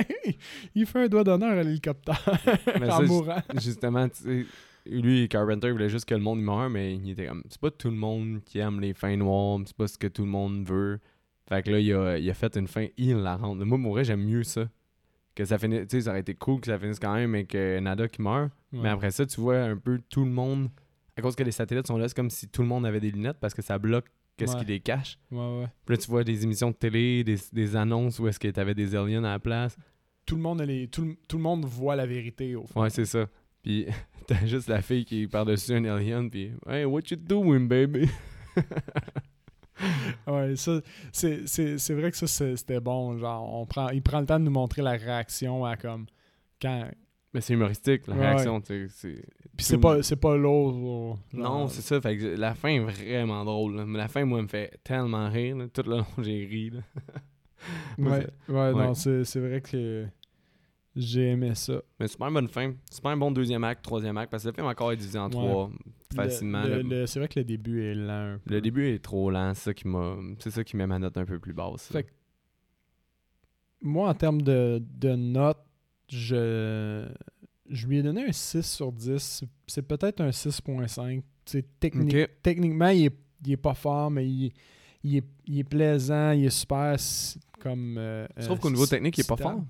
[0.74, 2.20] il fait un doigt d'honneur à l'hélicoptère
[2.82, 3.42] en ça, mourant.
[3.54, 4.46] Justement, tu sais,
[4.88, 7.70] lui, Carpenter, il voulait juste que le monde meure, mais il était comme, c'est pas
[7.70, 10.66] tout le monde qui aime les fins noires, c'est pas ce que tout le monde
[10.66, 10.98] veut.
[11.48, 13.58] Fait que là, il a, il a fait une fin hilarante.
[13.58, 14.68] Moi, mourir, j'aime mieux ça.
[15.34, 17.54] Que ça finisse, tu sais, ça aurait été cool que ça finisse quand même avec
[17.54, 18.50] euh, Nada qui meurt.
[18.72, 20.68] Mais après ça, tu vois un peu tout le monde,
[21.16, 23.10] à cause que les satellites sont là, c'est comme si tout le monde avait des
[23.10, 24.60] lunettes parce que ça bloque qu'est-ce Ouais.
[24.60, 25.16] qui les cache.
[25.30, 25.66] Ouais, ouais.
[25.86, 28.74] Puis là, tu vois des émissions de télé, des, des annonces où est-ce que t'avais
[28.74, 29.76] des aliens à la place.
[30.26, 32.82] Tout le monde, les- tout, tout le monde voit la vérité au fond.
[32.82, 33.26] Ouais, c'est ça.
[33.68, 33.84] Puis
[34.26, 38.08] t'as juste la fille qui est par-dessus un alien, puis Hey, what you doing, baby?
[40.26, 40.80] Ouais, ça,
[41.12, 43.16] c'est, vrai que ça, c'était bon.
[43.18, 46.06] Genre, on prend, il prend le temps de nous montrer la réaction à comme.
[46.60, 46.88] Quand.
[47.32, 48.88] Mais c'est humoristique, la Ouais, réaction, tu sais.
[48.88, 49.24] c'est-
[49.56, 51.18] Puis c'est pas, pas lourd.
[51.32, 52.00] Non, c'est ça.
[52.00, 53.76] Fait que la fin est vraiment drôle.
[53.76, 53.86] là.
[53.86, 55.56] Mais la fin, moi, me fait tellement rire.
[55.58, 55.68] là.
[55.68, 56.70] Tout le long, j'ai ri.
[56.70, 56.80] là.
[57.98, 58.94] Moi, Ouais, ouais, non, ouais.
[58.94, 60.06] c'est c'est vrai que
[60.98, 61.80] j'ai aimé ça.
[62.00, 62.74] Mais super bonne fin.
[62.92, 65.30] Super bon deuxième acte, troisième acte, parce que le film encore est divisé en Ouais.
[65.30, 65.70] trois
[66.14, 66.62] facilement.
[66.64, 68.34] Le- Le, le- le- c'est vrai que le début est lent.
[68.34, 68.54] un peu.
[68.54, 70.16] le début est trop lent, c'est ça qui m'a.
[70.40, 71.86] C'est ça qui met ma note un peu plus basse.
[71.92, 72.10] Fait que-
[73.82, 75.64] Moi, en termes de, de notes,
[76.10, 77.06] je,
[77.70, 79.44] je lui ai donné un 6 sur 10.
[79.66, 81.22] C'est peut-être un 6.5.
[81.44, 82.30] Tu sais, techni- Ok.
[82.42, 84.52] Techniquement, il est, il est pas fort, mais il,
[85.04, 86.96] il est, il est plaisant, il est super
[87.60, 87.96] comme.
[87.98, 89.62] euh, trouve euh, qu'au niveau technique, il est pas fort.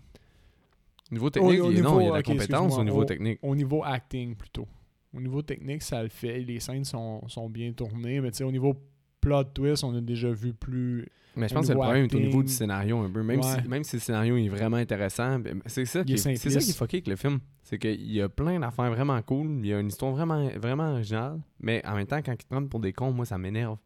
[1.11, 2.85] Au niveau technique, au il est- non, niveau- il y a de la compétence au
[2.85, 3.39] niveau au- technique.
[3.43, 4.67] Au niveau acting, plutôt.
[5.15, 6.41] Au niveau technique, ça le fait.
[6.41, 8.75] Les scènes sont, sont bien tournées, mais tu sais, au niveau
[9.21, 11.07] plot twist, on a déjà vu plus.
[11.35, 13.23] Mais je pense que le niveau problème est au niveau du scénario un peu.
[13.23, 13.61] Même, Ouais.
[13.63, 16.49] si, même si le scénario est vraiment intéressant, ben, c'est ça, qui est est, ça
[16.61, 17.39] qui est fucké avec le film.
[17.63, 19.47] C'est qu'il y a plein d'affaires vraiment cool.
[19.61, 21.41] Il y a une histoire vraiment, vraiment originale.
[21.61, 23.79] Mais en même temps, quand ils te prennent pour des cons, moi, ça m'énerve.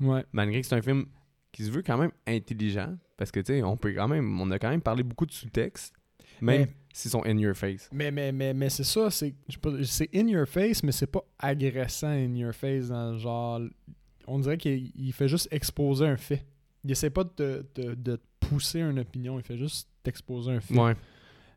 [0.00, 0.24] Ouais.
[0.32, 1.06] Malgré que c'est un film
[1.50, 2.94] qui se veut quand même intelligent.
[3.16, 4.40] Parce que, tu sais, on peut quand même.
[4.40, 5.94] On a quand même parlé beaucoup de sous-texte.
[6.42, 7.88] Même Mais- s'ils sont in your face.
[7.92, 9.34] Mais, mais, mais, mais c'est ça, c'est
[10.14, 13.60] in your face, mais c'est pas agressant in your face dans le genre.
[14.26, 16.44] On dirait qu'il il fait juste exposer un fait.
[16.84, 20.60] Il essaie pas de, te- de, de pousser une opinion, il fait juste t'exposer un
[20.60, 20.76] fait.
[20.76, 20.94] Ouais.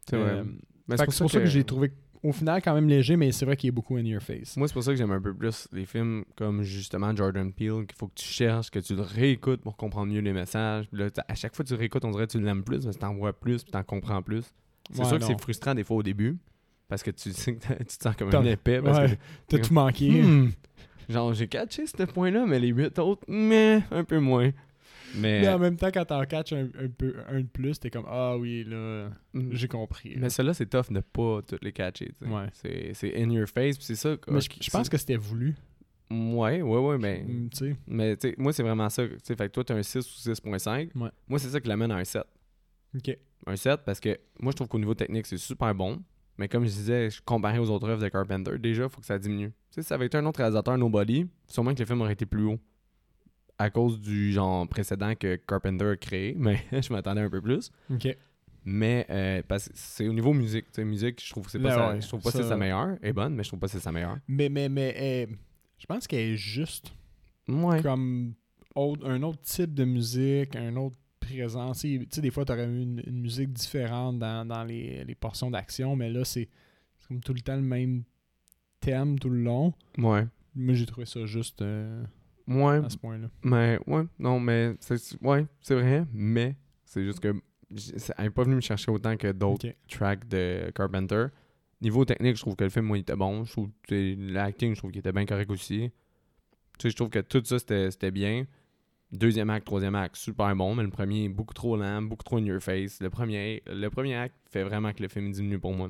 [0.07, 0.43] C'est Euh.
[0.87, 3.31] Mais fait que c'est pour ça que, j'ai trouvé au final quand même léger, mais
[3.31, 4.55] c'est vrai qu'il est beaucoup in your face.
[4.55, 7.85] Moi, c'est pour ça que j'aime un peu plus les films comme justement Jordan Peele,
[7.87, 10.87] qu'il faut que tu cherches, que tu le réécoutes pour comprendre mieux les messages.
[10.89, 12.95] Puis là, à chaque fois que tu réécoutes, on dirait que tu l'aimes plus, parce
[12.97, 14.45] que t'en vois plus, puis t'en comprends plus.
[14.91, 16.37] C'est Ouais, sûr que c'est frustrant des fois au début,
[16.87, 17.33] parce que tu que
[17.79, 18.81] tu te sens comme un épais.
[18.81, 19.17] Parce Ouais,
[19.47, 20.09] T'as tout manqué.
[20.09, 20.51] que, Hmm.
[21.09, 24.51] genre, j'ai catché ce point-là, mais les huit autres, mais un peu moins.
[25.17, 27.89] Mais, Mais en même temps, quand t'en catches un, un peu un de plus, t'es
[27.89, 29.49] comme Ah oui, là, Mm.
[29.53, 30.09] j'ai compris.
[30.15, 30.21] là.
[30.21, 32.11] mais celle-là, c'est tough de pas toutes les catcher.
[32.21, 32.47] Ouais.
[32.53, 34.17] C'est- C'est in your face, c'est ça.
[34.27, 35.55] Mais je, je pense que c'était voulu.
[36.11, 37.23] Ouais, ouais, ouais, mais.
[37.23, 37.49] Mm.
[37.87, 39.07] Mais moi, c'est vraiment ça.
[39.07, 40.89] Tu sais, fait que toi, t'as un 6 ou 6.5.
[40.95, 41.09] Ouais.
[41.29, 42.23] Moi, c'est ça qui l'amène à un 7.
[42.95, 43.17] Ok.
[43.47, 46.01] Un 7 parce que moi, je trouve qu'au niveau technique, c'est super bon.
[46.37, 49.05] Mais comme je disais, je- comparé aux autres œuvres de Carpenter, déjà, il faut que
[49.07, 49.49] ça diminue.
[49.49, 52.13] Tu sais, si ça avait été un autre réalisateur, Nobody, sûrement que le film aurait
[52.13, 52.59] été plus haut.
[53.57, 56.35] À cause du genre précédent que Carpenter a créé.
[56.37, 57.71] Mais je m'attendais un peu plus.
[57.89, 58.17] Ok.
[58.65, 60.65] Mais euh, parce que c'est au niveau musique.
[60.65, 62.37] Tu sais, musique, je trouve que c'est pas, Ben sa, ouais, je trouve pas que
[62.37, 62.97] ça- c'est sa meilleure.
[63.01, 64.17] Elle est bonne, mais je trouve pas que c'est sa meilleure.
[64.27, 65.33] Mais, mais, mais, euh,
[65.77, 66.91] je pense qu'elle est juste.
[67.47, 67.81] Ouais.
[67.83, 68.33] comme
[68.75, 71.79] autre- un autre type de musique, un autre présence.
[71.81, 75.15] Tu sais, des fois, tu aurais eu une, une musique différente dans, dans les, les
[75.15, 76.47] portions d'action, mais là, c'est
[77.07, 78.03] comme tout le temps le même
[78.79, 79.73] thème tout le long.
[79.97, 80.25] Ouais.
[80.55, 82.03] Moi, j'ai trouvé ça juste euh,
[82.47, 82.77] Ouais.
[82.83, 83.27] à ce point-là.
[83.43, 86.55] Mais ouais, non, mais c'est ouais, c'est vrai, mais
[86.85, 87.35] c'est juste que
[88.17, 91.25] elle n'est pas venue me chercher autant que d'autres tracks de Carpenter.
[91.81, 93.43] Niveau technique, je trouve que le film moi, il était bon.
[93.43, 95.89] Je trouve que l'acting, je trouve qu'il était bien correct aussi.
[96.77, 98.45] Tu sais, je trouve que tout ça c'était bien.
[99.11, 102.45] Deuxième acte, troisième acte, super bon, mais le premier beaucoup trop lent, beaucoup trop in
[102.45, 102.99] your face.
[103.01, 105.89] Le premier, le premier acte fait vraiment que le film diminue pour moi.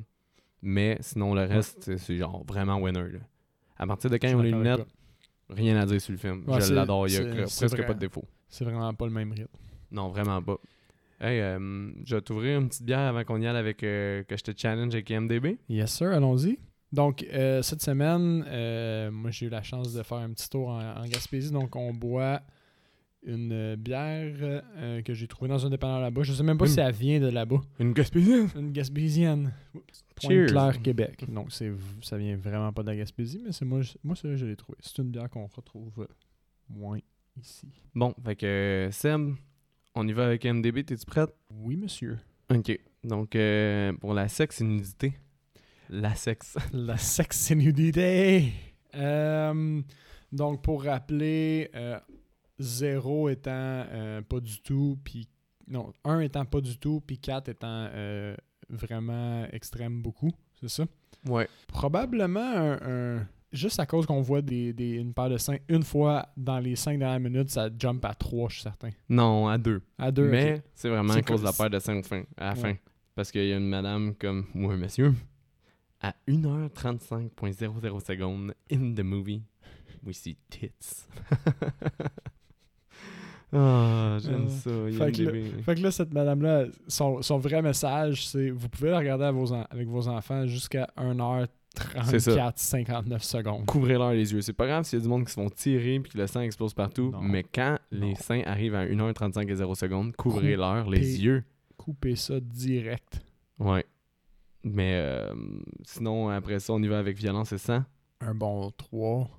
[0.62, 3.00] Mais sinon, le reste, c'est- genre vraiment winner.
[3.14, 3.20] Là.
[3.78, 4.86] À partir de quand ils ont les lunettes,
[5.50, 6.44] rien à dire sur le film.
[6.48, 7.86] Ouais, je l'adore, il y a presque vrai.
[7.86, 8.26] pas de défaut.
[8.50, 9.48] C'est vraiment pas le même rythme.
[9.92, 10.58] Non, vraiment pas.
[11.20, 14.36] Hey, euh, je vais t'ouvrir une petite bière avant qu'on y aille avec euh, que
[14.36, 15.58] je te challenge avec IMDB.
[15.70, 16.60] Yes, sir, allons-y.
[16.92, 18.40] Donc, euh, cette semaine,
[19.12, 21.52] moi, j'ai eu la chance de faire un petit tour en, en Gaspésie.
[21.52, 22.42] Donc, on boit
[23.26, 26.24] une bière euh, que j'ai trouvée dans un dépanneur là-bas.
[26.24, 27.62] Je sais même pas Une- si elle vient de là-bas.
[27.80, 28.50] Une Gaspésienne.
[28.56, 29.54] Une Gaspésienne.
[30.22, 30.46] Cheers.
[30.48, 31.26] Pointe-Claire, Québec.
[31.32, 31.72] Donc, c'est,
[32.02, 34.78] ça vient vraiment pas de la Gaspésie, mais c'est moi, moi c'est je l'ai trouvé.
[34.82, 36.08] C'est une bière qu'on retrouve
[36.70, 37.00] moins
[37.42, 37.68] ici.
[37.94, 39.34] Bon, fait que Seb,
[39.96, 41.30] on y va avec IMDB, t'es-tu prête?
[41.50, 42.18] Oui, monsieur.
[42.54, 42.80] Ok.
[43.04, 45.14] Donc, euh, pour la sexe et nudité.
[45.90, 46.58] La sexe.
[46.74, 48.52] La sexinudité.
[48.96, 49.82] Euh,
[50.32, 52.00] donc, pour rappeler, euh,
[52.60, 55.28] zéro étant euh, pas du tout, puis
[55.68, 58.36] non, un étant pas du tout, puis quatre étant euh,
[58.70, 60.86] vraiment extrême beaucoup, c'est ça?
[61.28, 61.48] Ouais.
[61.68, 62.78] Probablement un,
[63.18, 66.60] un- juste à cause qu'on voit des, des- une paire de seins une fois dans
[66.60, 68.90] les cinq dernières minutes, ça jump à trois, je suis certain.
[69.10, 69.82] Non, à deux.
[69.98, 70.62] À deux, Mais ok.
[70.76, 72.60] c'est vraiment à cause de la paire de cinq fin, à la Ouais.
[72.60, 72.76] fin.
[73.16, 75.14] Parce qu'il y a une madame comme, ou un monsieur,
[76.02, 79.42] à 1h35.00 secondes in the movie,
[80.04, 81.08] we see tits.
[83.54, 85.62] Ah, j'aime Euh, ça, fait que IMDb.
[85.64, 89.32] Fait que là, cette madame-là, son, son vrai message, c'est vous pouvez la regarder à
[89.32, 90.88] vos en- avec vos enfants jusqu'à
[92.06, 92.32] C'est ça.
[92.32, 93.66] 1h34, 59 secondes.
[93.66, 94.42] Couvrez-leur les yeux.
[94.42, 96.28] C'est pas grave s'il y a du monde qui se font tirer puis que le
[96.28, 97.22] sang explose partout, Non.
[97.22, 101.44] mais quand les seins arrivent à 1h35 et 0 secondes, couvrez-leur les yeux.
[101.78, 103.22] Coupez ça direct.
[103.60, 103.86] Ouais.
[104.64, 105.32] Mais euh,
[105.84, 107.84] sinon, après ça, on y va avec violence et sang.
[108.22, 109.30] Un bon 3.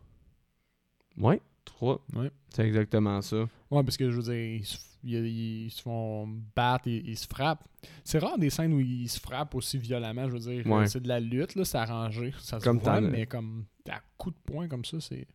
[1.18, 1.40] Ouais.
[1.66, 2.04] 3.
[2.14, 2.30] Ouais.
[2.48, 3.36] C'est exactement ça.
[3.70, 7.16] Ouais, parce que je veux dire, ils se, ils- ils se font battre, ils, ils
[7.18, 7.68] se frappent.
[8.02, 10.66] C'est rare des scènes où ils se frappent aussi violemment, je veux dire.
[10.66, 10.86] Ouais.
[10.88, 12.32] C'est de la lutte, là, c'est arrangé.
[12.40, 15.26] Ça se Comme voit, mais comme à coup de poing comme ça, c'est.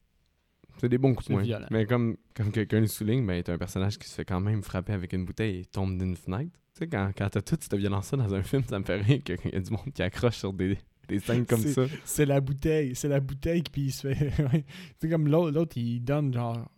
[0.77, 1.43] C'est des bons coups de poing.
[1.43, 1.67] violent.
[1.69, 4.63] Mais comme, comme quelqu'un le souligne, ben, t'as un personnage qui se fait quand même
[4.63, 6.51] frapper avec une bouteille et tombe d'une fenêtre.
[6.73, 9.21] Tu sais, quand, quand t'as toute cette violence-là dans un film, ça me fait rire
[9.23, 10.77] qu'il y a du monde qui accroche sur des,
[11.11, 11.85] des scènes comme C'est- ça.
[12.05, 12.95] C'est la bouteille.
[12.95, 14.31] C'est la bouteille, puis il se fait.
[14.99, 16.69] c'est comme l'autre, l'autre, il donne genre.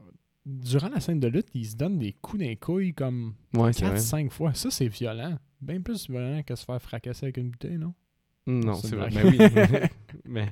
[0.46, 3.86] Durant la scène de lutte, il se donne des coups d'un couille comme Ouais, c'est
[3.86, 3.96] vrai.
[3.98, 4.54] 4-5 fois.
[4.54, 5.38] Ça, c'est violent.
[5.62, 7.94] Bien plus violent que se faire fracasser avec une bouteille, non?
[8.46, 9.10] Non, C'est vrai.
[9.14, 10.50] Mais oui.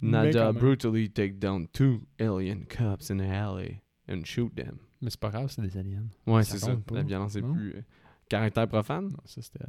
[0.00, 4.76] Mais brutally take down two alien cops in the alley and shoot them.
[5.00, 6.06] Mais c'est pas grave, c'est des aliens.
[6.26, 6.76] Ouais, c'est ça.
[6.90, 7.52] La violence est non?
[7.52, 7.74] plus.
[7.76, 7.82] euh,
[8.28, 9.04] caractère profane.
[9.04, 9.64] Non, ça c'était.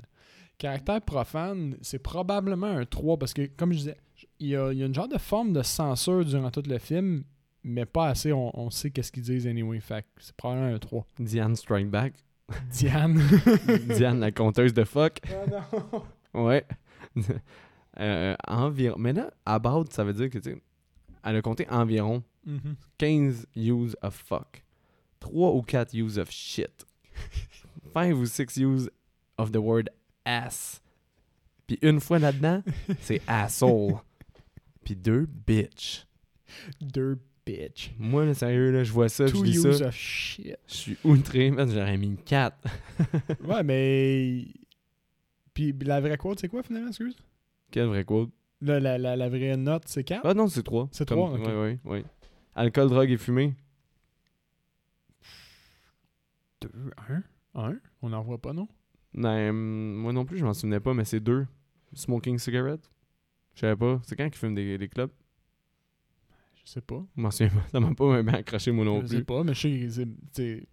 [0.57, 3.97] Caractère profane, c'est probablement un 3 parce que, comme je disais,
[4.39, 6.77] il y a, il y a une genre de forme de censure durant tout le
[6.77, 7.23] film,
[7.63, 9.79] mais pas assez, on, on sait qu'est-ce qu'ils disent anyway.
[9.79, 11.05] Fait c'est probablement un 3.
[11.19, 12.13] Diane Strike Back.
[12.71, 13.19] Diane.
[13.87, 15.19] Diane, la conteuse de fuck.
[15.29, 15.63] Ah
[16.33, 16.43] non.
[16.45, 16.65] Ouais.
[17.99, 18.95] euh, environ.
[18.99, 20.61] Mais là, about, ça veut dire que, tu sais,
[21.23, 22.75] elle a compté environ Mhm.
[22.97, 24.63] 15 use of fuck.
[25.21, 26.85] 3 ou 4 use of shit.
[27.93, 28.89] 5 ou 6 use
[29.37, 29.89] of the word
[30.25, 30.81] ass.
[31.67, 32.61] Puis une fois là-dedans,
[33.01, 33.95] c'est asshole.
[34.83, 36.05] Puis deux, bitch.
[36.81, 37.91] Deux bitch.
[37.97, 39.87] Moi, là, sérieux, là, je vois ça, Two je ça.
[39.87, 40.57] of shit.
[40.67, 42.57] Je suis outré, man, j'aurais mis 4.
[43.45, 44.45] Ouais, mais.
[45.53, 47.15] Puis la vraie quote, c'est quoi finalement, excuse?
[47.71, 48.31] Quel vrai quote?
[48.61, 50.21] La, la, la, la vraie note, c'est 4?
[50.25, 50.89] Ah non, c'est 3.
[50.91, 51.41] C'est trois, ok.
[51.45, 52.03] Oui, oui, oui.
[52.55, 53.55] Alcool, drogue et fumée?
[56.61, 56.69] 2,
[57.09, 57.23] 1,
[57.55, 57.75] 1.
[58.01, 58.67] On n'en voit pas, non?
[59.15, 61.45] Ben, moi non plus, je m'en souvenais pas, mais c'est 2.
[61.93, 62.89] Smoking cigarette?
[63.55, 64.01] Je savais pas.
[64.03, 65.11] C'est quand qu'ils fument des, des clubs?
[66.55, 67.03] Je sais pas.
[67.15, 67.67] Je m'en souviens pas.
[67.71, 69.25] Ça m'a pas bien accroché, moi non je sais plus.
[69.25, 70.63] pas, mais je sais que.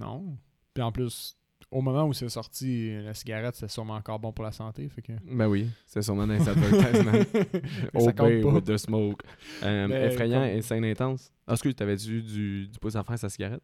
[0.00, 0.36] Non.
[0.74, 1.36] Puis en plus,
[1.70, 4.88] au moment où c'est sorti, la cigarette, c'est sûrement encore bon pour la santé.
[4.88, 5.12] Fait que.
[5.30, 7.12] Ben oui, c'est sûrement dans les advertisements.
[7.94, 8.48] Obey pas.
[8.52, 9.22] with the smoke.
[9.62, 11.30] Euh, Mais effrayant comme- et scène intense.
[11.46, 13.62] Ah, est-ce que t'avais-tu du, du pouce à faire sa cigarette?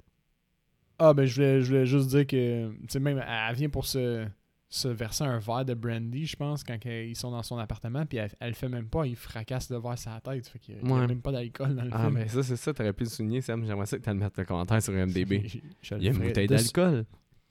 [1.04, 2.70] Ah, ben je voulais, je voulais juste dire que.
[2.72, 4.24] Tu sais, même, elle vient pour se,
[4.68, 8.18] se verser un verre de brandy, je pense, quand ils sont dans son appartement, puis
[8.18, 10.46] elle, elle le fait même pas, il fracasse le verre sur la tête.
[10.48, 12.14] Fait qu'il y a- même pas d'alcool dans le Ah, film.
[12.14, 13.64] ben ça, c'est ça, t'aurais pu le souligner, Sam.
[13.66, 15.42] J'aimerais ça que le mettre le commentaire sur MDB.
[15.46, 17.04] Je- je Il y a une bouteille d'alcool.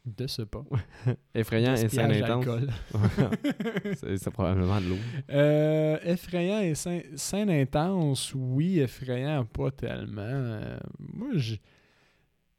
[0.03, 0.63] De ce pas.
[1.35, 2.45] Effrayant et Gaspillage intense.
[4.17, 4.97] c'est probablement de l'eau.
[5.29, 10.21] Euh, effrayant et scène intense, oui, effrayant, pas tellement.
[10.23, 11.59] Euh, moi, j-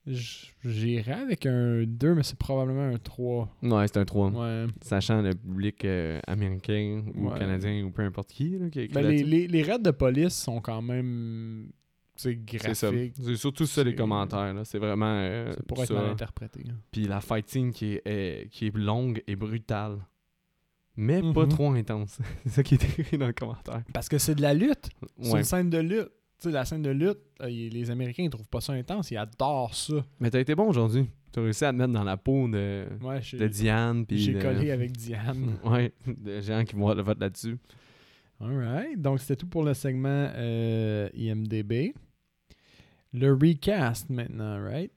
[0.07, 3.49] j- j'irais avec un 2, mais c'est probablement un 3.
[3.63, 4.31] Ouais, c'est un 3.
[4.31, 4.67] Ouais.
[4.81, 7.39] Sachant le public euh, américain ou Ouais.
[7.39, 10.83] canadien ou peu importe qui là, Ben, les, les, les raids de police sont quand
[10.83, 11.71] même
[12.15, 13.15] c'est graphiques.
[13.21, 14.55] C'est surtout ça les commentaires.
[14.65, 15.95] C'est vraiment euh, C'est pour être ça.
[15.95, 16.61] mal interprété.
[16.69, 16.75] hein.
[16.91, 19.99] Puis la fight scene qui est, est- qui est longue et brutale.
[20.95, 21.49] Mais pas Mhm.
[21.49, 22.19] trop intense.
[22.45, 23.83] c'est ça qui est écrit dans le commentaire.
[23.95, 24.91] Parce que c'est de la lutte.
[25.23, 26.11] C'est une scène de lutte.
[26.43, 29.16] Tu sais, la scène de lutte, euh, les Américains ils trouvent pas ça intense, ils
[29.16, 29.95] adorent ça.
[30.18, 31.07] Mais t'as été bon aujourd'hui.
[31.30, 34.05] T'as réussi à te mettre dans la peau de, Ouais, de Diane.
[34.11, 35.53] j'ai de- collé avec Diane.
[35.64, 37.57] Ouais, de gens qui vont avoir le vote là-dessus.
[38.40, 41.95] Alright, donc c'était tout pour le segment euh, IMDB.
[43.12, 44.90] Le recast maintenant, right?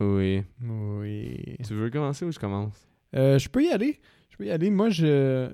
[0.00, 0.42] Oui.
[0.62, 1.56] Oui.
[1.66, 2.86] Tu veux commencer ou je commence?
[3.16, 3.98] Euh, je peux y aller.
[4.30, 4.70] Je peux y aller.
[4.70, 5.48] Moi, je.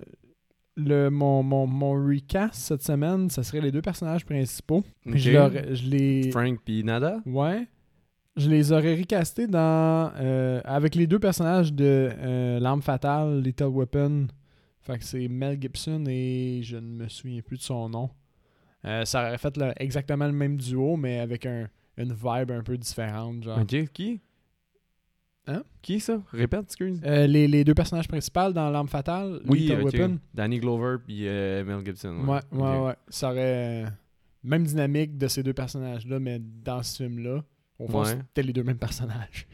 [0.77, 4.83] Le, mon, mon, mon recast cette semaine, ça serait les deux personnages principaux.
[5.07, 5.33] Je, Ok.
[5.55, 6.31] leur- je les.
[6.33, 7.21] Frank puis Nada?
[7.27, 7.67] Ouais.
[8.37, 10.11] Je les aurais recastés dans.
[10.17, 14.27] euh, avec les deux personnages de euh, L'arme fatale, Little Weapon.
[14.81, 18.11] Fait que c'est Mel Gibson et je ne me souviens plus de son nom.
[18.85, 22.77] Euh, ça aurait fait exactement le même duo, mais avec un, une vibe un peu
[22.77, 23.45] différente.
[23.45, 23.61] Genre.
[23.61, 24.21] Ok, qui?
[25.47, 25.63] Hein?
[25.83, 26.23] Qui ça?
[26.33, 27.01] Répète, excuse.
[27.05, 29.83] Euh, les, les deux personnages principaux dans L'arme fatale, Oui, Little.
[29.85, 30.19] Weapon.
[30.33, 32.17] Danny Glover puis euh, Mel Gibson.
[32.27, 32.95] Ouais, ouais, ouais.
[33.09, 33.85] Ça aurait.
[33.85, 33.87] euh,
[34.43, 37.45] Même dynamique de ces deux personnages-là, mais dans ce film-là,
[37.79, 38.11] au fond, Ouais.
[38.17, 39.47] c'était les deux mêmes personnages.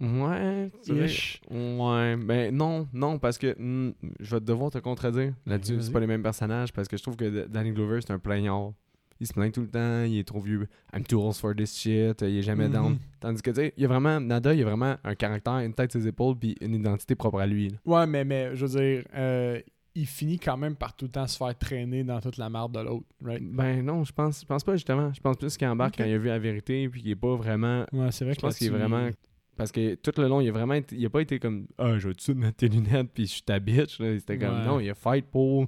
[0.00, 1.40] Ouais, tu sais, Ish.
[1.50, 5.80] Ouais, ben non, non, parce que hmm, je vais devoir te contredire là-dessus.
[5.80, 8.72] C'est pas les mêmes personnages parce que je trouve que Danny Glover, c'est un plaignard.
[9.20, 10.66] Il se plaint tout le temps, il est trop vieux.
[10.94, 12.72] I'm too old for this shit, il est jamais Mhm.
[12.72, 12.98] down.
[13.20, 15.58] Tandis que, tu sais, il y a vraiment, Nada, il y a vraiment un caractère,
[15.58, 17.70] une tête, ses épaules, puis une identité propre à lui.
[17.70, 17.76] là.
[17.86, 19.60] Ouais, mais, mais je veux dire, euh,
[19.94, 22.72] il finit quand même par tout le temps se faire traîner dans toute la merde
[22.72, 23.42] de l'autre, right?
[23.42, 25.10] Ben non, je pense, je pense pas justement.
[25.14, 27.34] Je pense plus qu'il embarque quand il a vu la vérité, puis qu'il est pas
[27.34, 27.86] vraiment.
[27.94, 29.08] Ouais, c'est vrai Je que pense qu'il est vraiment.
[29.56, 31.96] Parce que tout le long, il a vraiment été- il a pas été comme Ah,
[31.96, 33.98] je vais tout de suite mettre tes lunettes, puis je suis ta bitch.
[34.00, 34.18] là.
[34.18, 34.66] C'était comme Ouais.
[34.66, 35.66] non, il a fight pour.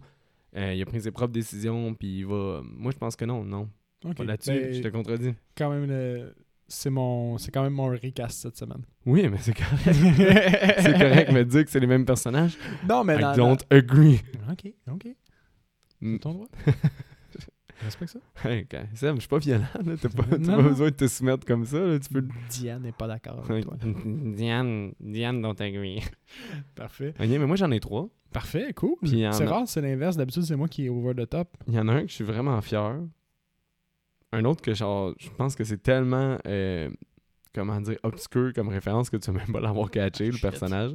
[0.56, 2.62] Euh, il a pris ses propres décisions, puis il va.
[2.64, 3.68] Moi, je pense que non, non.
[4.04, 4.16] Ok.
[4.16, 5.34] Pas Là-dessus, Ben, je te contredis.
[5.56, 6.34] quand même le-
[6.70, 8.82] c'est mon c'est quand même mon recast cette semaine.
[9.06, 9.80] Oui, mais c'est correct.
[9.84, 12.56] c'est correct, mais dire que c'est les mêmes personnages,
[12.88, 14.20] Non, mais I dans, don't agree.
[14.50, 15.06] OK, OK.
[16.00, 16.12] Mm.
[16.14, 16.48] C'est ton droit.
[16.66, 16.72] Je
[17.84, 18.48] respecte ça.
[18.48, 19.64] Hey, Sam, je suis pas violent.
[20.00, 20.62] T'as pas, Non, pas non.
[20.68, 21.98] besoin de te soumettre comme ça, là.
[21.98, 22.24] Tu peux...
[22.50, 23.76] Diane n'est pas d'accord avec toi.
[24.04, 26.02] Diane, Diane don't agree.
[26.74, 27.14] Parfait.
[27.18, 28.08] Ok, mais moi j'en ai trois.
[28.32, 28.96] Parfait, cool.
[29.04, 30.16] C'est rare, c'est l'inverse.
[30.16, 31.48] D'habitude, c'est moi qui est over the top.
[31.66, 33.00] Il y en a un que je suis vraiment fier.
[34.32, 36.90] Un autre que genre, je pense que c'est tellement, euh,
[37.54, 40.92] comment dire, obscur comme référence que tu vas même pas l'avoir catché, le personnage.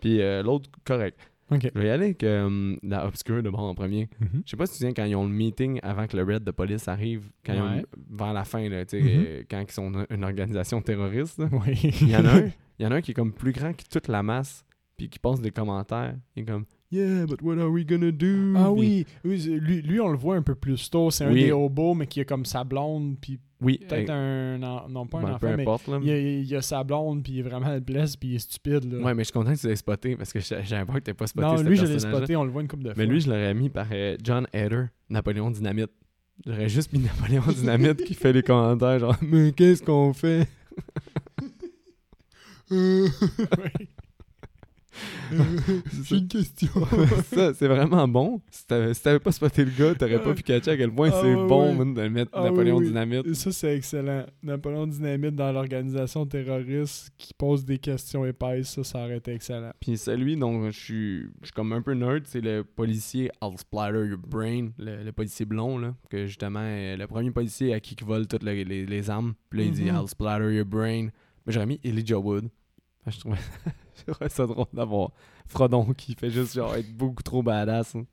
[0.00, 1.18] Puis euh, l'autre, correct.
[1.52, 4.08] Je vais y aller avec euh, la obscure de bon en premier.
[4.44, 6.22] Je sais pas si tu te souviens quand ils ont le meeting avant que le
[6.24, 9.24] raid de police arrive, quand ils ont- vers la fin, là, tu sais, Mhm.
[9.26, 11.38] euh, quand ils sont une organisation terroriste.
[11.38, 11.48] là.
[11.52, 11.78] Oui.
[12.00, 12.46] Il y en a un,
[12.78, 14.64] il y en a un qui est comme plus grand que toute la masse,
[14.96, 16.14] puis qui passe des commentaires.
[16.36, 18.52] Il est comme Yeah, but what are we gonna do?
[18.54, 21.10] Ah oui, lui, lui, on le voit un peu plus tôt.
[21.10, 24.88] C'est un des hobos, mais qui a comme sa blonde, puis Oui, peut-être euh, un...
[24.90, 26.00] Non, pas un ben, peu enfant, mais là.
[26.02, 28.92] il a, il a sa blonde, puis il est vraiment blesse, puis il est stupide.
[28.92, 28.98] Là.
[28.98, 31.00] Ouais, mais je suis content que tu l'aies spoté parce que j'a- j'avais peur que
[31.00, 32.98] tu pas spoté non, lui, je l'ai spoté, on le voit une couple de fois.
[32.98, 35.92] Mais lui, je l'aurais mis par euh, John Heder, Napoléon Dynamite.
[36.44, 40.46] J'aurais juste mis Napoléon Dynamite qui fait les commentaires genre Mais qu'est-ce qu'on fait
[42.70, 43.08] Oui.
[46.04, 46.68] J'ai une question.
[47.34, 48.40] Ça, c'est vraiment bon.
[48.50, 51.20] Si t'avais, si pas spoté le gars, t'aurais pas pu catcher à quel point Ah,
[51.22, 52.86] c'est bon de mettre Ah, Napoléon oui.
[52.86, 53.32] Dynamite.
[53.34, 54.26] Ça, c'est excellent.
[54.42, 59.72] Napoléon Dynamite dans l'organisation terroriste qui pose des questions épaisses, ça, ça aurait été excellent.
[59.80, 63.56] Puis celui dont je suis, je suis comme un peu nerd, c'est le policier I'll
[63.58, 67.80] splatter your brain, le, le policier blond, là, que justement, euh, le premier policier à
[67.80, 69.34] qui qui vole toutes les, les- les armes.
[69.50, 69.96] Puis là, il dit Mhm.
[69.96, 71.08] I'll splatter your brain.
[71.46, 72.48] Mais j'aurais mis Elijah Wood.
[73.04, 73.36] Ah, Je trouvais,
[74.06, 75.10] je trouvais ça drôle d'avoir
[75.46, 77.94] Frodon qui fait juste genre être beaucoup trop badass.
[77.96, 78.04] hein.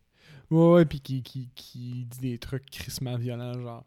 [0.52, 3.86] Ouais, ouais, puis qui, qui, qui dit des trucs crissement violents, genre.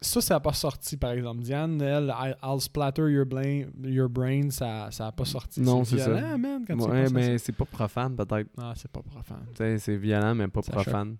[0.00, 1.42] Ça, ça n'a pas sorti, par exemple.
[1.42, 5.60] Diane, elle, I'll splatter your, brain, your brain, ça n'a pas sorti.
[5.60, 6.12] Non, c'est ça.
[6.12, 8.50] violent, man, quand Ouais, mais c'est pas profane peut-être.
[8.58, 9.46] Ah, c'est pas profane.
[9.78, 11.16] C'est violent, mais pas Ça profane.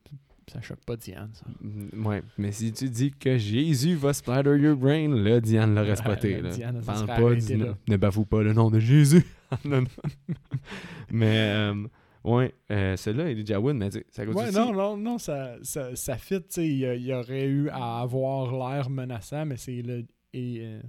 [0.51, 1.45] Ça choque pas Diane, ça.
[1.61, 5.97] Mm, Ouais, mais si tu dis que Jésus va splatter your brain, là, Diane l'aurait
[5.97, 6.35] spoté.
[6.37, 6.51] là, là.
[6.51, 7.77] Diane, Parle pas, dis- là.
[7.89, 9.25] ne bafoue pas le nom de Jésus.
[9.67, 9.87] Non, non.
[11.11, 11.87] mais, euh,
[12.25, 15.95] ouais, euh, celui-là, Elijah Wood, mais ça cause Ouais, aussi- non, non, non, ça, ça,
[15.95, 20.07] ça fit, tu sais, il y, aurait eu à avoir l'air menaçant, mais c'est le
[20.33, 20.81] et, euh,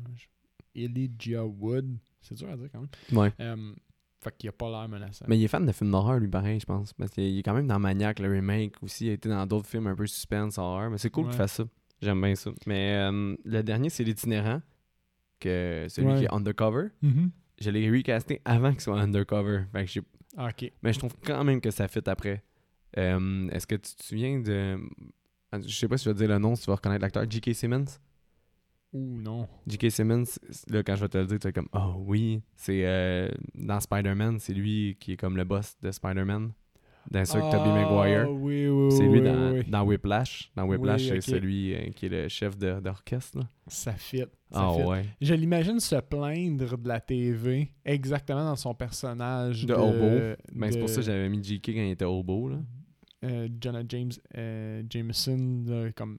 [0.75, 2.89] Elijah Wood, c'est dur à dire quand même.
[3.19, 3.31] Ouais.
[3.41, 3.73] Euh,
[4.23, 5.25] fait qu'il a pas l'air menaçant.
[5.27, 6.93] Mais il est fan de films d'horreur, lui, pareil, je pense.
[6.93, 9.05] Parce qu'il est quand même dans Maniac, le remake aussi.
[9.07, 10.89] Il a été dans d'autres films un peu suspense, horreur.
[10.89, 11.29] Mais c'est cool Ouais.
[11.31, 11.63] qu'il fasse ça.
[12.01, 12.51] J'aime bien ça.
[12.65, 14.61] Mais euh, le dernier, c'est l'itinérant.
[15.39, 16.17] Que celui Ouais.
[16.19, 16.87] qui est undercover.
[17.01, 17.31] Mhm.
[17.59, 19.63] Je l'ai recasté avant qu'il soit undercover.
[19.73, 20.01] Fait que j'ai
[20.37, 20.71] Ah, ok.
[20.81, 22.43] Mais je trouve quand même que ça fit après.
[22.97, 24.79] Euh, Est-ce que tu te souviens de.
[25.53, 27.29] Je sais pas si je vais te dire le nom, si tu vas reconnaître l'acteur.
[27.29, 27.53] J.K.
[27.53, 27.85] Simmons?
[28.93, 29.47] Ouh, non.
[29.67, 29.89] J.K.
[29.91, 30.23] Simmons,
[30.69, 33.79] là, quand je vais te le dire, tu vas comme Oh oui, c'est euh, dans
[33.79, 36.51] Spider-Man, c'est lui qui est comme le boss de Spider-Man.
[37.11, 38.31] Dans ceux avec Tobey Ah, Maguire.
[38.31, 40.49] Oui, oui, C'est lui oui, dans, Whiplash.
[40.55, 43.39] Dans Whiplash, c'est celui euh, qui est le chef d'orchestre.
[43.67, 44.19] Ça fit.
[44.19, 44.83] Ça Ah fit.
[44.83, 45.05] ouais.
[45.19, 50.35] Je l'imagine se plaindre de la TV exactement dans son personnage De de, hobo.
[50.53, 51.65] Ben, c'est pour ça que j'avais mis J.K.
[51.73, 52.47] quand il était hobo.
[52.49, 52.59] Là.
[53.23, 56.17] Euh, Jonah James euh, Jameson là, comme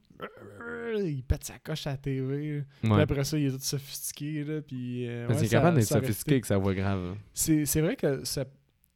[1.05, 2.62] il pète sa coche à la TV.
[2.82, 5.86] Puis après ça, il est tout sophistiqué là, puis euh, ouais, est ça- capable d'être
[5.86, 7.16] ça sophistiqué avec sa voix grave.
[7.32, 8.40] C'est c'est vrai que ce-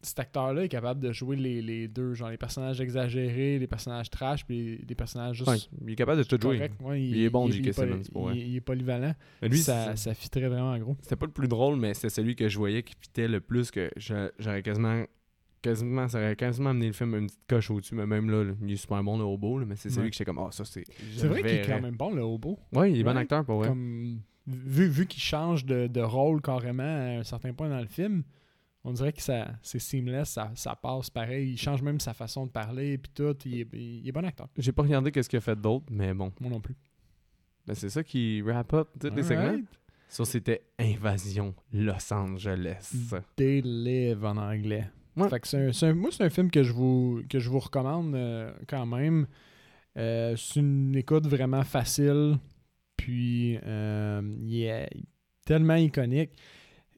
[0.01, 4.09] cet acteur-là est capable de jouer les, les deux, genre les personnages exagérés, les personnages
[4.11, 6.71] trash, puis les, les personnages juste Ouais, il est capable de tout jouer.
[6.81, 7.67] Ouais, Il est bon, il, J.K.
[7.67, 8.03] il Simmons,
[8.33, 9.13] il, il est polyvalent.
[9.43, 10.97] Mais lui, ça, ça fitterait vraiment gros.
[11.03, 13.73] C'était pas le plus drôle, mais c'était celui que je voyais qui fitait le plus
[13.73, 15.05] que j'aurais quasiment.
[15.61, 18.53] Quasiment, ça aurait quasiment amené le film une petite coche au-dessus, mais même là, là,
[18.63, 20.11] il est super bon le robot, là, mais c'est celui Ouais.
[20.11, 20.85] que j'étais comme, ah, ça c'est.
[21.17, 22.59] C'est vrai qu'il est quand même bon, le hobo.
[22.73, 23.69] Ouais, il est bon acteur pour vrai.
[23.69, 27.87] Comme, vu vu qu'il change de, de rôle carrément à un certain point dans le
[27.89, 28.23] film,
[28.85, 31.51] on dirait que ça c'est seamless, ça, ça passe pareil.
[31.51, 33.37] Il change même sa façon de parler puis tout.
[33.45, 34.49] Il est, il est bon acteur.
[34.57, 36.33] J'ai pas regardé qu'est-ce qu'il a fait d'autre, mais bon.
[36.41, 36.77] Moi non plus.
[37.67, 39.59] Ben, c'est ça qui wrap up tous les segments.
[40.11, 42.95] Ça, c'était Invasion Los Angeles.
[43.37, 44.89] They live en anglais.
[45.29, 47.59] Fait que c'est un- un- moi, c'est un film que je vous, que je vous
[47.59, 49.27] recommande euh, quand même.
[49.97, 52.37] Euh, c'est une écoute vraiment facile.
[52.97, 54.91] Puis, euh, il est
[55.47, 56.31] tellement iconique.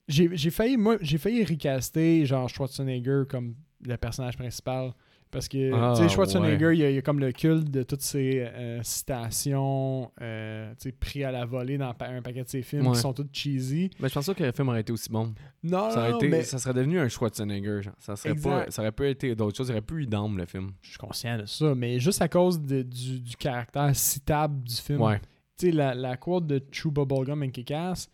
[0.09, 3.55] J'ai j'ai failli, moi, j'ai failli recaster genre Schwarzenegger comme
[3.87, 4.93] le personnage principal.
[5.31, 7.71] Parce que, Ah, tu sais, Schwarzenegger, il, y a, il y a comme le culte
[7.71, 12.43] de toutes ces euh, citations, euh, tu sais, pris à la volée dans un paquet
[12.43, 12.95] de ses films Ouais.
[12.95, 13.91] qui sont toutes cheesy.
[14.01, 15.33] Mais je pense pas que le film aurait été aussi bon.
[15.63, 17.83] Non, Ça, aurait non, été, mais ça serait devenu un Schwarzenegger.
[17.83, 17.95] genre.
[17.99, 19.69] Ça, serait pas, ça aurait pas été d'autres choses.
[19.69, 20.73] Il aurait pu idem le film.
[20.83, 24.75] je suis conscient de ça, mais juste à cause de- du, du caractère citable du
[24.75, 25.01] film.
[25.01, 25.21] Ouais.
[25.59, 28.09] Tu sais, la, la quote de Chew Bubblegum and Kick-Ass,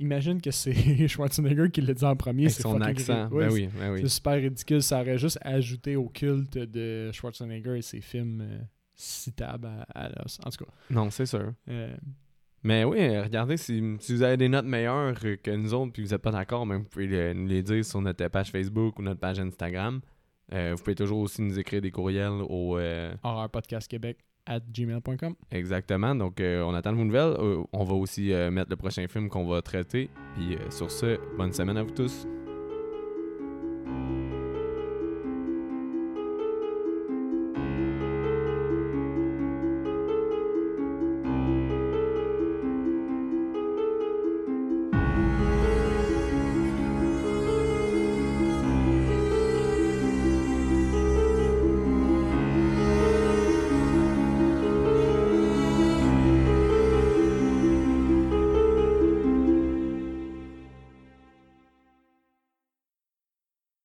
[0.00, 0.72] imagine que c'est
[1.08, 2.48] Schwarzenegger qui l'a dit en premier.
[2.48, 3.28] C'est son accent.
[3.30, 4.00] ouais, ben c'est- oui, ben oui.
[4.02, 4.82] C'est super ridicule.
[4.82, 8.58] Ça aurait juste ajouté au culte de Schwarzenegger et ses films euh,
[8.94, 10.38] citables à, à l'os.
[10.44, 10.70] En tout cas.
[10.90, 11.52] Non, c'est sûr.
[11.68, 11.96] euh,
[12.62, 16.10] Mais oui, regardez, si, si vous avez des notes meilleures que nous autres puis vous
[16.10, 19.02] n'êtes pas d'accord, même vous pouvez le- nous les dire sur notre page Facebook ou
[19.02, 20.00] notre page Instagram.
[20.52, 22.76] Euh, vous pouvez toujours aussi nous écrire des courriels au
[23.22, 25.34] Horreur Podcast Québec at gmail.com.
[25.50, 26.14] exactement.
[26.14, 27.34] Donc euh, on attend vos nouvelles.
[27.38, 30.10] Euh, on va aussi euh, mettre le prochain film qu'on va traiter.
[30.34, 32.26] Puis sur ce, bonne semaine à vous tous.